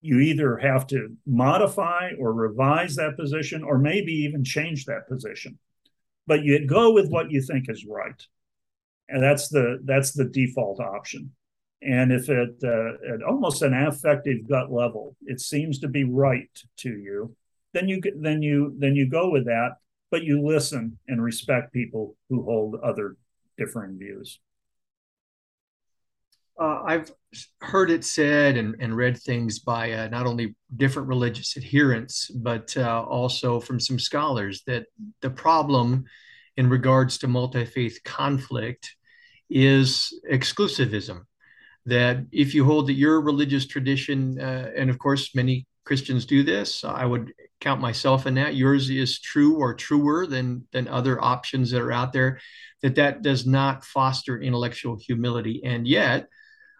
[0.00, 5.58] you either have to modify or revise that position or maybe even change that position
[6.26, 8.26] but you go with what you think is right
[9.08, 11.32] and that's the that's the default option
[11.82, 16.50] and if it uh, at almost an affective gut level, it seems to be right
[16.78, 17.36] to you,
[17.74, 19.76] then you then you then you go with that,
[20.10, 23.16] but you listen and respect people who hold other
[23.58, 24.40] differing views.
[26.60, 27.12] Uh, I've
[27.60, 32.74] heard it said and, and read things by uh, not only different religious adherents, but
[32.76, 34.86] uh, also from some scholars that
[35.20, 36.04] the problem
[36.56, 38.96] in regards to multi faith conflict
[39.50, 41.20] is exclusivism
[41.86, 46.42] that if you hold that your religious tradition, uh, and of course, many Christians do
[46.42, 48.56] this, I would count myself in that.
[48.56, 52.40] Yours is true or truer than than other options that are out there.
[52.82, 56.28] That that does not foster intellectual humility, and yet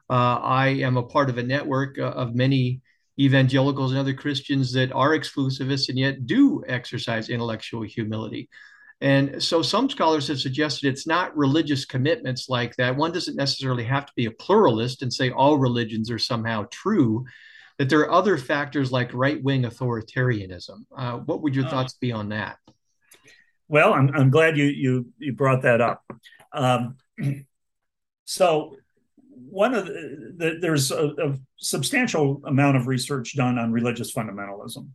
[0.09, 2.80] uh, I am a part of a network uh, of many
[3.18, 8.48] evangelicals and other Christians that are exclusivists and yet do exercise intellectual humility.
[9.00, 12.96] And so some scholars have suggested it's not religious commitments like that.
[12.96, 17.24] One doesn't necessarily have to be a pluralist and say all religions are somehow true,
[17.78, 20.86] that there are other factors like right wing authoritarianism.
[20.96, 22.57] Uh, what would your uh, thoughts be on that?
[23.68, 26.02] Well, I'm, I'm glad you, you, you brought that up.
[26.52, 26.96] Um,
[28.24, 28.76] so,
[29.49, 34.89] one of the, the there's a, a, substantial amount of research done on religious fundamentalism,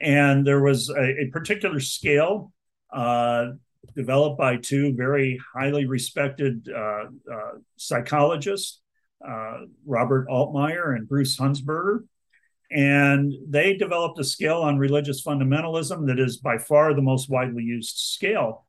[0.00, 2.52] and there was a, a particular scale
[2.92, 3.48] uh,
[3.94, 8.80] developed by two very highly respected uh, uh, psychologists,
[9.26, 12.04] uh, Robert Altemeyer and Bruce Hunsberger,
[12.70, 17.62] And they developed a scale on religious fundamentalism that is by far the most widely
[17.62, 18.66] used scale.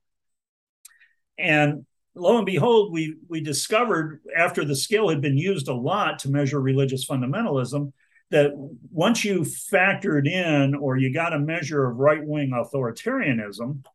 [1.38, 1.86] And
[2.18, 6.30] lo and behold, we, we discovered after the scale had been used a lot to
[6.30, 7.91] measure religious fundamentalism
[8.30, 8.51] that
[8.91, 13.86] once you factored in or you got a measure of right wing authoritarianism,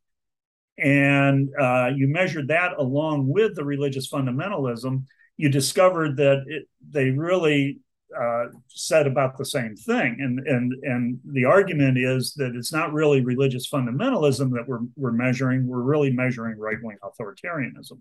[0.78, 5.04] and uh, you measured that along with the religious fundamentalism,
[5.36, 7.80] you discovered that it, they really
[8.18, 10.16] uh, said about the same thing.
[10.20, 15.12] And, and, and the argument is that it's not really religious fundamentalism that we're, we're
[15.12, 17.98] measuring, we're really measuring right wing authoritarianism.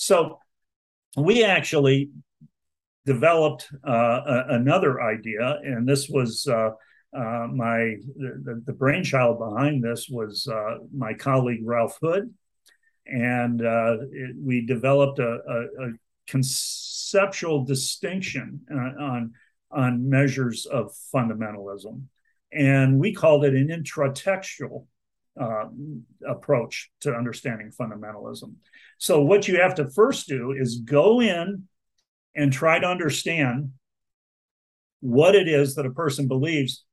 [0.00, 0.38] So
[1.14, 2.08] we actually
[3.04, 6.70] developed uh, another idea, and this was uh,
[7.14, 12.32] uh, my the, the, brainchild behind this was uh, my colleague Ralph Hood,
[13.06, 15.92] and uh, it, we developed a, a, a
[16.26, 19.32] conceptual distinction uh, on
[19.70, 22.04] on measures of fundamentalism,
[22.54, 24.86] and we called it an intratextual
[25.38, 25.66] uh,
[26.26, 28.54] approach to understanding fundamentalism.
[28.98, 31.64] So what you have to first do is go in
[32.34, 33.72] and try to understand
[35.00, 36.84] what it is that a person believes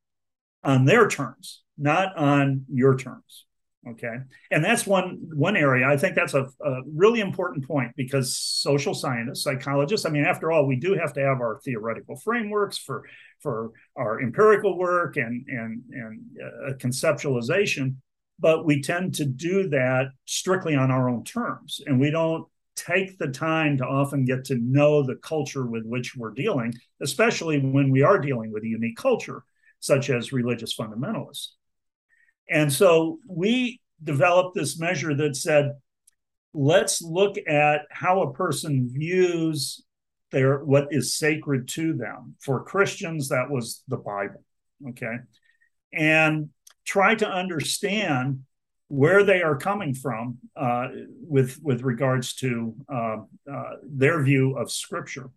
[0.63, 3.45] on their terms, not on your terms.
[3.87, 4.17] Okay,
[4.51, 5.87] and that's one one area.
[5.87, 10.05] I think that's a, a, really important point because social scientists, psychologists.
[10.05, 13.05] I mean, after all, we do have to have our theoretical frameworks for
[13.39, 17.95] for our empirical work and and and uh, conceptualization,
[18.39, 23.17] but we tend to do that strictly on our own terms, and we don't take
[23.17, 27.89] the time to often get to know the culture with which we're dealing, especially when
[27.89, 29.43] we are dealing with a unique culture
[29.79, 31.49] such as religious fundamentalists.
[32.49, 35.73] And so we developed this measure that said,
[36.53, 39.83] let's look at how a person views
[40.31, 42.35] their what is sacred to them.
[42.41, 44.43] For Christians, that was the Bible.
[44.89, 45.15] Okay.
[45.93, 46.49] And
[46.87, 48.39] try to understand
[48.87, 50.87] where they are coming from uh,
[51.21, 53.17] with with regards to uh,
[53.51, 55.29] uh, their view of Scripture,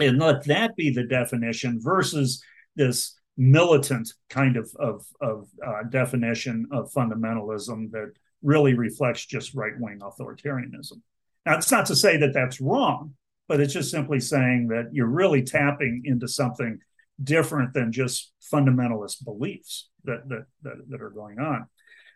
[0.00, 2.42] and let that be the definition versus
[2.74, 9.78] this militant kind of of, of uh, definition of fundamentalism that really reflects just right
[9.78, 11.00] wing authoritarianism.
[11.46, 13.14] Now, it's not to say that that's wrong,
[13.48, 16.80] but it's just simply saying that you're really tapping into something
[17.22, 21.66] different than just fundamentalist beliefs that that that, that are going on.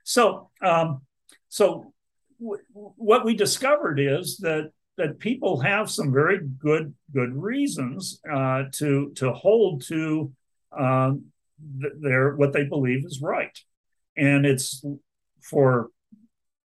[0.04, 1.02] So, um,
[1.48, 1.92] so
[2.40, 8.64] w- what we discovered is that that people have some very good good reasons uh,
[8.72, 10.32] to to hold to
[10.76, 11.26] um,
[11.58, 13.56] they're what they believe is right,
[14.16, 14.84] and it's
[15.42, 15.90] for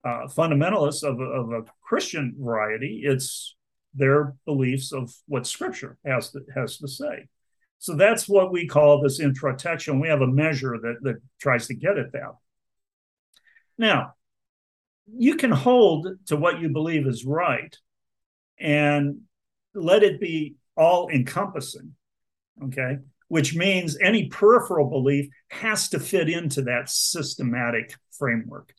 [0.04, 3.02] uh, fundamentalists of, of a Christian variety.
[3.04, 3.56] It's
[3.94, 7.28] their beliefs of what Scripture has to, has to say.
[7.84, 10.00] So that's what we call this intratextual.
[10.00, 12.34] We have a measure that that tries to get at that.
[13.76, 14.14] Now,
[15.06, 17.76] you can hold to what you believe is right,
[18.58, 19.20] and
[19.74, 21.94] let it be all encompassing.
[22.62, 28.72] Okay which means any peripheral belief has to fit into that systematic framework.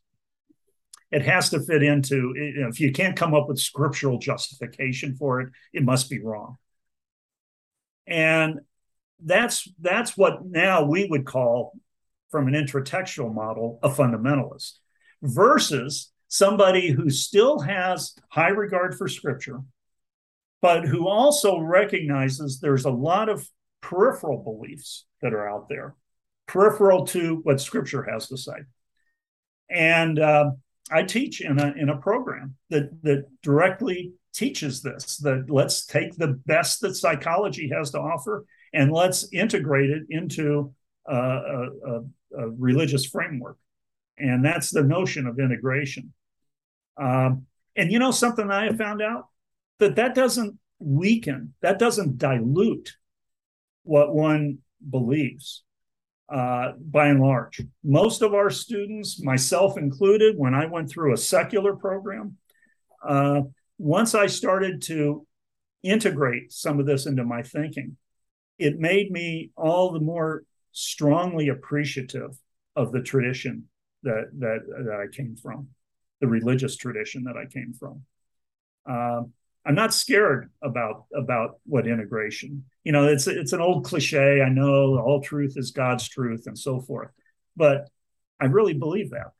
[1.12, 5.16] It has to fit into, you know, if you can't come up with scriptural justification
[5.16, 6.58] for it, it must be wrong.
[8.08, 8.62] And
[9.24, 11.78] that's that's what now we would call
[12.32, 14.74] from an intratextual model a fundamentalist
[15.22, 19.61] versus somebody who still has high regard for scripture
[20.66, 23.47] but who also recognizes there's a lot of
[23.82, 25.93] peripheral beliefs that are out there,
[26.47, 28.63] peripheral to what Scripture has to say.
[29.70, 30.51] And uh,
[30.89, 35.18] I teach in a in a program that that directly teaches this.
[35.18, 38.45] That let's take the best that psychology has to offer
[38.76, 40.73] and let's integrate it into
[41.09, 42.01] uh, a, a,
[42.38, 43.57] a, religious framework.
[44.17, 46.13] And that's the notion of integration.
[46.97, 47.45] Um,
[47.76, 49.28] and you know something I have found out
[49.80, 52.95] that that doesn't weaken, that doesn't dilute
[53.84, 54.59] what one
[54.89, 55.63] believes
[56.30, 57.61] uh, by and large.
[57.84, 62.38] Most of our students, myself included, when I went through a secular program,
[63.07, 63.41] uh,
[63.78, 65.26] once I started to
[65.84, 67.97] integrate some of this into my thinking,
[68.58, 72.38] it made me all the more strongly appreciative
[72.76, 73.66] of the tradition
[74.03, 75.70] that that, that I came from,
[76.22, 78.03] the religious tradition that I came from.
[78.89, 79.24] Uh,
[79.66, 82.66] I'm not scared about about what integration.
[82.84, 84.41] You know, it's it's an old cliche.
[84.41, 87.10] I know all truth is God's truth and so forth,
[87.58, 87.89] but
[88.39, 89.32] I really believe that.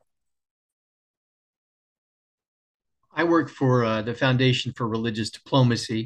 [3.14, 6.06] I work for uh, the Foundation for Religious Diplomacy,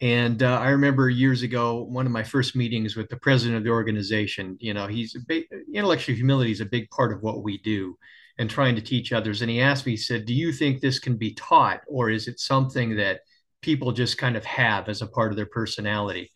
[0.00, 3.64] and uh, I remember years ago, one of my first meetings with the president of
[3.64, 4.56] the organization.
[4.60, 7.96] You know, he's big, intellectual humility is a big part of what we do,
[8.38, 9.40] and trying to teach others.
[9.40, 12.28] And he asked me, he said, "Do you think this can be taught, or is
[12.28, 13.20] it something that
[13.62, 16.30] people just kind of have as a part of their personality?"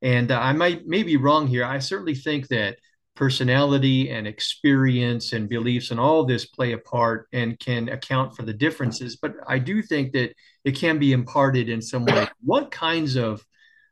[0.00, 1.64] And uh, I might may be wrong here.
[1.64, 2.78] I certainly think that
[3.14, 8.42] personality and experience and beliefs and all this play a part and can account for
[8.42, 9.16] the differences.
[9.16, 10.34] But I do think that
[10.64, 12.26] it can be imparted in some way.
[12.44, 13.44] What kinds of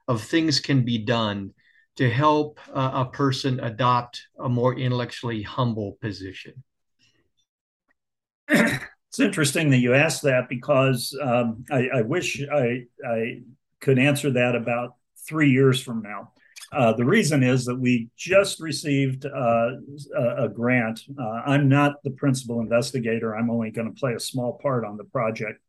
[0.08, 1.52] of things can be done
[1.96, 6.64] to help uh, a person adopt a more intellectually humble position?
[9.10, 13.40] It's interesting that you asked that because um, I, I, wish I, I
[13.80, 14.94] could answer that about
[15.26, 16.30] three years from now.
[16.72, 19.70] Uh, the reason is that we just received uh,
[20.16, 21.00] a, grant.
[21.18, 23.34] Uh, I'm not the principal investigator.
[23.34, 25.60] I'm only going to play a small part on the project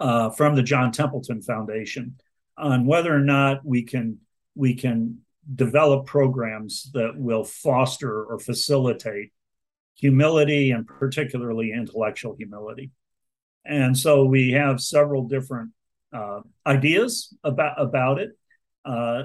[0.00, 2.16] uh, from the John Templeton Foundation
[2.58, 4.18] on whether or not we can
[4.54, 5.18] we can
[5.54, 9.30] develop programs that will foster or facilitate
[9.94, 12.90] humility and particularly intellectual humility.
[13.64, 15.70] And so we have several different
[16.12, 18.30] uh, ideas about about it.
[18.84, 19.24] Uh,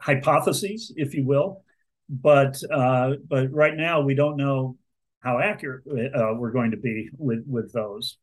[0.00, 1.62] hypotheses, if you will.
[2.08, 4.76] But uh, but right now we don't know
[5.20, 5.82] how accurate
[6.14, 8.18] uh, we're going to be with with those.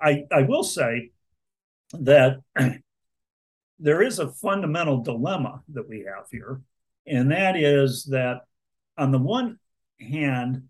[0.00, 1.12] I I will say
[1.94, 2.38] that
[3.78, 6.60] there is a fundamental dilemma that we have here,
[7.06, 8.42] and that is that
[8.98, 9.58] on the one
[9.98, 10.64] hand,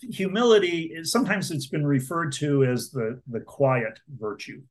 [0.00, 4.62] humility is sometimes it's been referred to as the the quiet virtue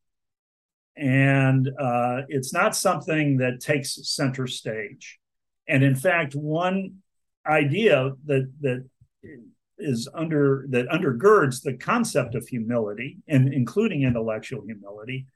[0.97, 5.19] and uh, it's not something that takes center stage.
[5.67, 6.97] And in fact, one
[7.45, 8.87] idea that that
[9.77, 15.27] is under that undergirds the concept of humility, and including intellectual humility,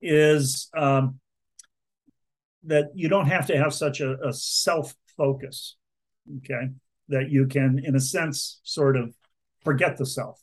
[0.00, 1.18] is um,
[2.64, 5.76] that you don't have to have such a, a self focus.
[6.38, 6.70] Okay,
[7.08, 9.14] that you can, in a sense, sort of
[9.62, 10.40] forget the self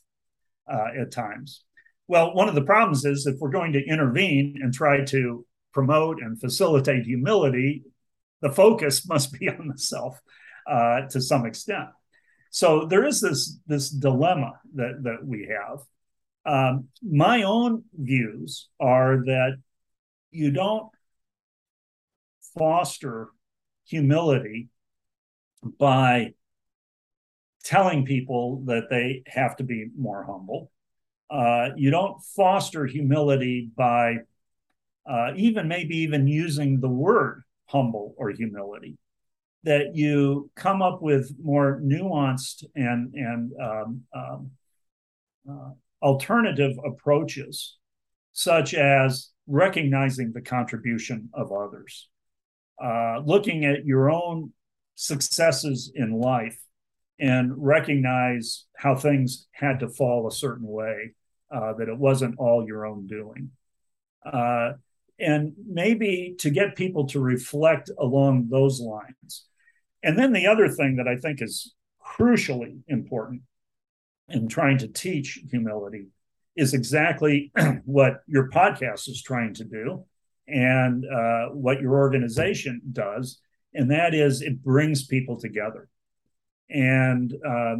[0.70, 1.63] uh, at times.
[2.06, 6.20] Well, one of the problems is if we're going to intervene and try to promote
[6.20, 7.84] and facilitate humility,
[8.40, 10.20] the focus must be on the self
[10.66, 11.88] uh, to some extent.
[12.50, 15.80] So there is this this dilemma that that we have.
[16.46, 19.56] Um, my own views are that
[20.30, 20.88] you don't
[22.56, 23.30] foster
[23.86, 24.68] humility
[25.78, 26.34] by
[27.64, 30.70] telling people that they have to be more humble
[31.34, 34.18] uh, you don't foster humility by
[35.04, 38.96] uh, even maybe even using the word humble or humility.
[39.64, 44.50] That you come up with more nuanced and and um, um,
[45.50, 45.70] uh,
[46.02, 47.76] alternative approaches,
[48.32, 52.08] such as recognizing the contribution of others,
[52.82, 54.52] uh, looking at your own
[54.94, 56.58] successes in life
[57.18, 61.14] and recognize how things had to fall a certain way,
[61.54, 63.50] uh, that it wasn't all your own doing.
[64.24, 64.72] Uh,
[65.18, 69.44] and maybe to get people to reflect along those lines.
[70.02, 71.72] And then the other thing that I think is
[72.04, 73.42] crucially important
[74.28, 76.08] in trying to teach humility
[76.56, 77.52] is exactly
[77.84, 80.04] what your podcast is trying to do
[80.48, 83.40] and uh, what your organization does.
[83.72, 85.88] And that is it brings people together
[86.70, 87.76] and uh,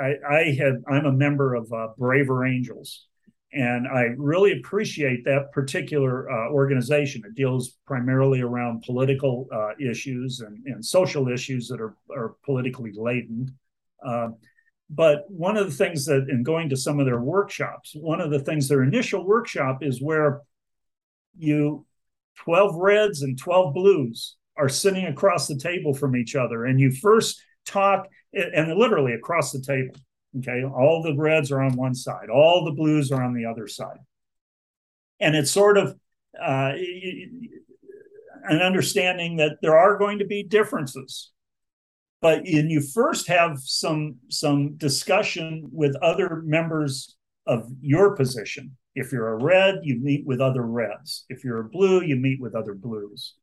[0.00, 3.06] I, I have I'm a member of uh, Braver Angels,
[3.52, 7.22] and I really appreciate that particular uh, organization.
[7.26, 12.92] It deals primarily around political uh, issues and, and social issues that are, are politically
[12.94, 13.56] laden.
[14.04, 14.28] Uh,
[14.88, 18.30] but one of the things that, in going to some of their workshops, one of
[18.30, 20.42] the things their initial workshop is where
[21.36, 21.86] you
[22.38, 26.90] 12 reds and 12 blues are sitting across the table from each other, and you
[26.90, 29.94] first talk and literally across the table.
[30.38, 33.66] Okay, all the reds are on one side, all the blues are on the other
[33.66, 33.98] side,
[35.18, 35.96] and it's sort of
[36.40, 36.72] uh,
[38.44, 41.32] an understanding that there are going to be differences
[42.20, 47.16] but and you first have some some discussion with other members
[47.46, 48.76] of your position.
[48.94, 51.24] If you're a red, you meet with other reds.
[51.28, 53.34] If you're a blue, you meet with other blues.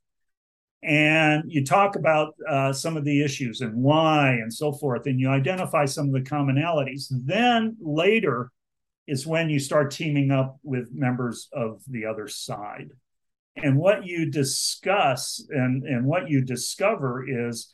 [0.84, 5.20] And you talk about uh, some of the issues and why and so forth, and
[5.20, 7.08] you identify some of the commonalities.
[7.10, 8.52] Then later
[9.08, 12.90] is when you start teaming up with members of the other side.
[13.56, 17.74] And what you discuss and, and what you discover is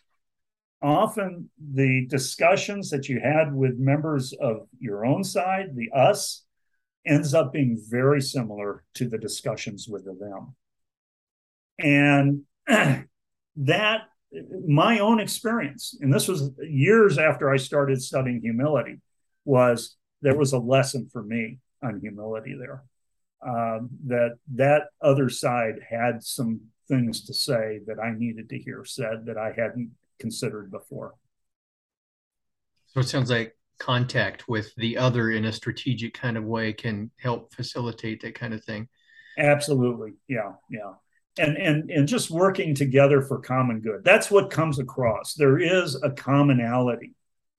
[0.81, 6.45] often the discussions that you had with members of your own side, the us,
[7.05, 10.55] ends up being very similar to the discussions with the them.
[11.79, 12.43] And
[13.55, 14.01] that,
[14.68, 18.99] my own experience, and this was years after I started studying humility,
[19.45, 22.84] was there was a lesson for me on humility there.
[23.45, 28.86] Um, that that other side had some things to say that I needed to hear
[28.86, 31.16] said that I hadn't considered before.
[32.88, 37.11] So it sounds like contact with the other in a strategic kind of way can
[37.20, 38.88] help facilitate that kind of thing.
[39.38, 40.14] Absolutely.
[40.28, 40.53] Yeah.
[40.70, 40.93] Yeah.
[41.38, 44.03] And and and just working together for common good.
[44.03, 45.34] That's what comes across.
[45.34, 47.13] There is a commonality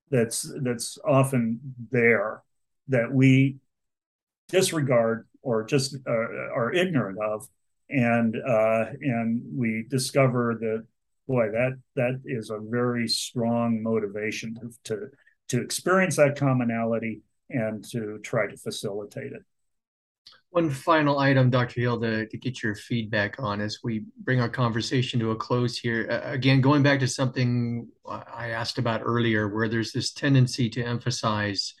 [0.09, 1.59] that's that's often
[1.91, 2.41] there
[2.87, 3.57] that we
[4.47, 7.47] disregard or just uh, are ignorant of
[7.89, 10.85] and uh, and we discover that
[11.27, 15.07] boy, that that is a very strong motivation to, to
[15.49, 19.43] to experience that commonality and to try to facilitate it.
[20.55, 21.81] One final item, Dr.
[21.81, 25.77] Hill, to, to get your feedback on as we bring our conversation to a close
[25.77, 26.07] here.
[26.09, 30.81] Uh, again, going back to something I asked about earlier, where there's this tendency to
[30.81, 31.73] emphasize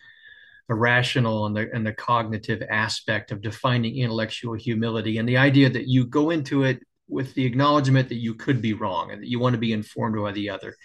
[0.67, 5.69] the rational and the, and the cognitive aspect of defining intellectual humility and the idea
[5.69, 9.29] that you go into it with the acknowledgement that you could be wrong and that
[9.29, 10.75] you want to be informed by the other.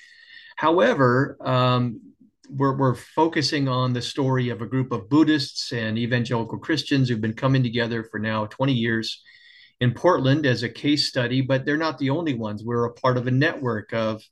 [0.55, 2.01] However, um,
[2.49, 7.21] we're, we're focusing on the story of a group of Buddhists and evangelical Christians who've
[7.21, 9.23] been coming together for now 20 years
[9.81, 12.65] in Portland as a case study, but they're not the only ones.
[12.65, 14.23] We're a part of a network of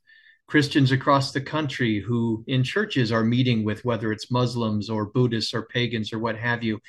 [0.47, 5.53] Christians across the country who in churches are meeting with whether it's Muslims or Buddhists
[5.53, 6.79] or pagans or what have you.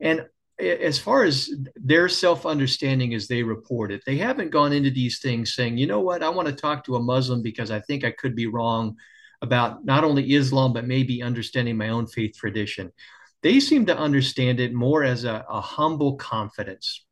[0.00, 0.26] And
[0.58, 5.20] as far as their self understanding as they report it, they haven't gone into these
[5.20, 8.04] things saying, you know what, I want to talk to a Muslim because I think
[8.04, 8.96] I could be wrong
[9.42, 12.92] about not only Islam, but maybe understanding my own faith tradition.
[13.42, 17.04] They seem to understand it more as a, a humble confidence.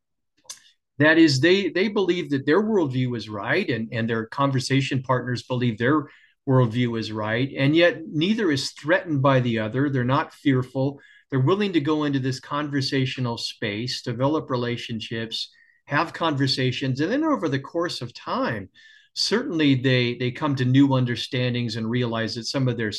[0.99, 5.43] That is, they they believe that their worldview is right, and, and their conversation partners
[5.43, 6.07] believe their
[6.47, 9.89] worldview is right, and yet neither is threatened by the other.
[9.89, 10.99] They're not fearful
[11.29, 15.51] they're willing to go into this conversational space, develop relationships,
[15.85, 18.69] have conversations, and then over the course of time,
[19.17, 22.91] certainly they they come to new understandings and realize that some of their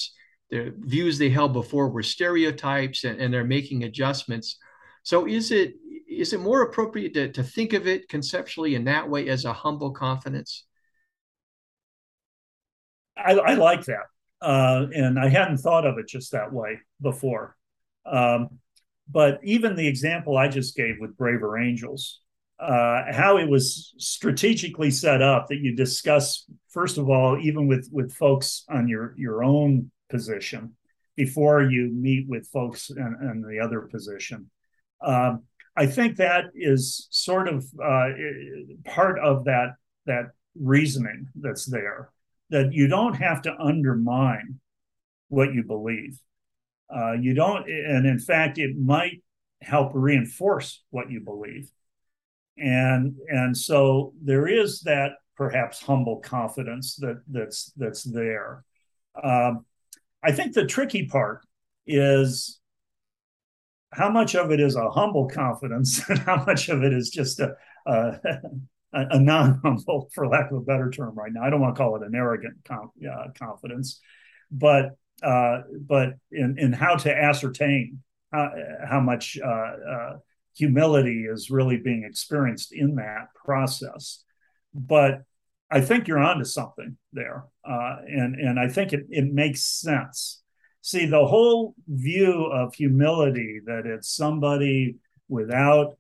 [0.51, 4.59] the views they held before were stereotypes and, and they're making adjustments.
[5.05, 5.75] So is it
[6.09, 9.53] is it more appropriate to, to think of it conceptually in that way as a
[9.53, 10.65] humble confidence?
[13.17, 14.07] I, I like that.
[14.41, 17.57] Uh, and I hadn't thought of it just that way before.
[18.07, 18.59] Um,
[19.11, 22.21] but even the example I just gave with Braver Angels,
[22.61, 27.89] uh, how it was strategically set up that you discuss first of all, even with
[27.93, 30.75] with folks on your your own position
[31.17, 34.51] before you meet with folks in, in the other position.
[35.01, 35.45] Um,
[35.77, 38.09] I think that is sort of uh,
[38.85, 39.75] part of that
[40.07, 40.31] that
[40.61, 42.11] reasoning that's there
[42.51, 44.59] that you don't have to undermine
[45.29, 46.19] what you believe.
[46.95, 49.23] Uh, you don't, and in fact, it might
[49.61, 51.71] help reinforce what you believe.
[52.61, 58.65] And and so there is that perhaps humble confidence that that's that's there.
[59.23, 59.65] Um,
[60.23, 61.47] I think the tricky part
[61.87, 62.59] is
[63.93, 67.41] how much of it is a humble confidence and how much of it is just
[67.41, 67.55] a,
[67.87, 68.19] a,
[68.93, 71.43] a non-humble, for lack of a better term, right now.
[71.43, 74.01] I don't want to call it an arrogant uh, confidence,
[74.51, 78.03] but uh, but in, in how to ascertain
[78.33, 78.51] how,
[78.87, 80.17] how much uh, uh,
[80.55, 84.25] humility is really being experienced in that process.
[84.75, 85.23] But
[85.71, 90.43] I think you're onto something there, uh, and and I think it it makes sense.
[90.81, 94.97] See, the whole view of humility that it's somebody
[95.29, 95.99] without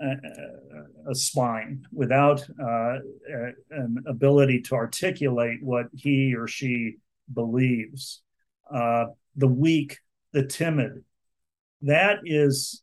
[0.00, 2.98] a, a spine, without uh,
[3.70, 6.96] an ability to articulate what he or she
[7.32, 8.22] believes,
[8.72, 9.98] uh, the weak,
[10.32, 11.04] the timid.
[11.82, 12.82] That is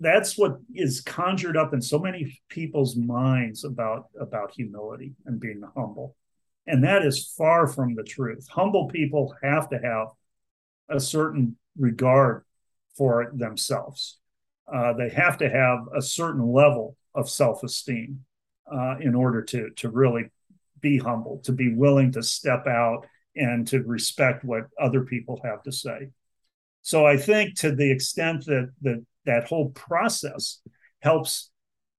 [0.00, 5.62] that's what is conjured up in so many people's minds about about humility and being
[5.74, 6.16] humble
[6.66, 8.46] And that is far from the truth.
[8.50, 10.08] Humble people have to have
[10.88, 12.44] a certain regard
[12.96, 14.18] for themselves.
[14.72, 18.24] Uh, they have to have a certain level of self esteem
[18.72, 20.24] uh, in order to, to really
[20.80, 23.06] be humble, to be willing to step out
[23.36, 26.08] and to respect what other people have to say.
[26.82, 30.60] So I think to the extent that that, that whole process
[31.00, 31.50] helps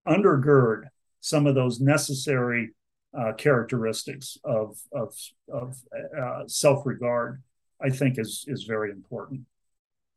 [0.08, 0.86] undergird
[1.20, 2.72] some of those necessary
[3.18, 5.16] uh, characteristics of of,
[5.52, 5.78] of
[6.18, 7.42] uh, self regard,
[7.82, 9.42] I think is is very important.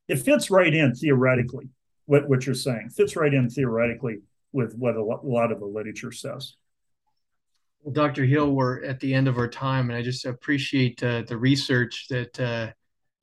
[0.09, 1.69] It fits right in theoretically
[2.07, 4.19] what what you're saying fits right in theoretically
[4.53, 6.55] with what a lot of the literature says.
[7.83, 8.25] Well, Dr.
[8.25, 12.07] Hill, we're at the end of our time, and I just appreciate uh, the research
[12.09, 12.73] that uh,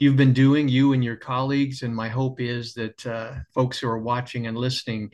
[0.01, 1.83] you've been doing, you and your colleagues.
[1.83, 5.11] And my hope is that uh, folks who are watching and listening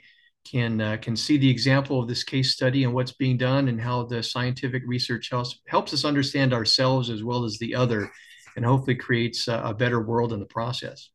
[0.50, 3.82] can uh, can see the example of this case study and what's being done and
[3.82, 8.10] how the scientific research helps helps us understand ourselves as well as the other
[8.56, 11.10] and hopefully creates a, a better world in the process.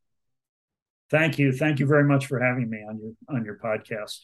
[1.10, 1.50] Thank you.
[1.50, 4.18] Thank you very much for having me on your on your podcast.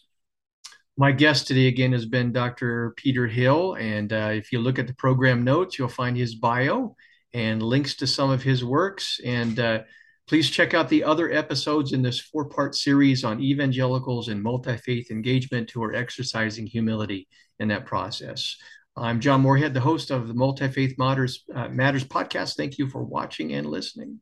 [0.99, 4.88] My guest today again has been dr peter hill and uh, if you look at
[4.88, 6.96] the program notes you'll find his bio
[7.35, 9.81] and links to some of his works and uh,
[10.29, 14.76] Please check out the other episodes in this four part series on evangelicals and multi
[14.76, 17.26] faith engagement who are exercising humility
[17.61, 18.55] in that process.
[18.95, 22.57] I'm John Morehead, the host of the Multi Faith Matters, uh, Matters podcast.
[22.57, 24.20] Thank you for watching and listening.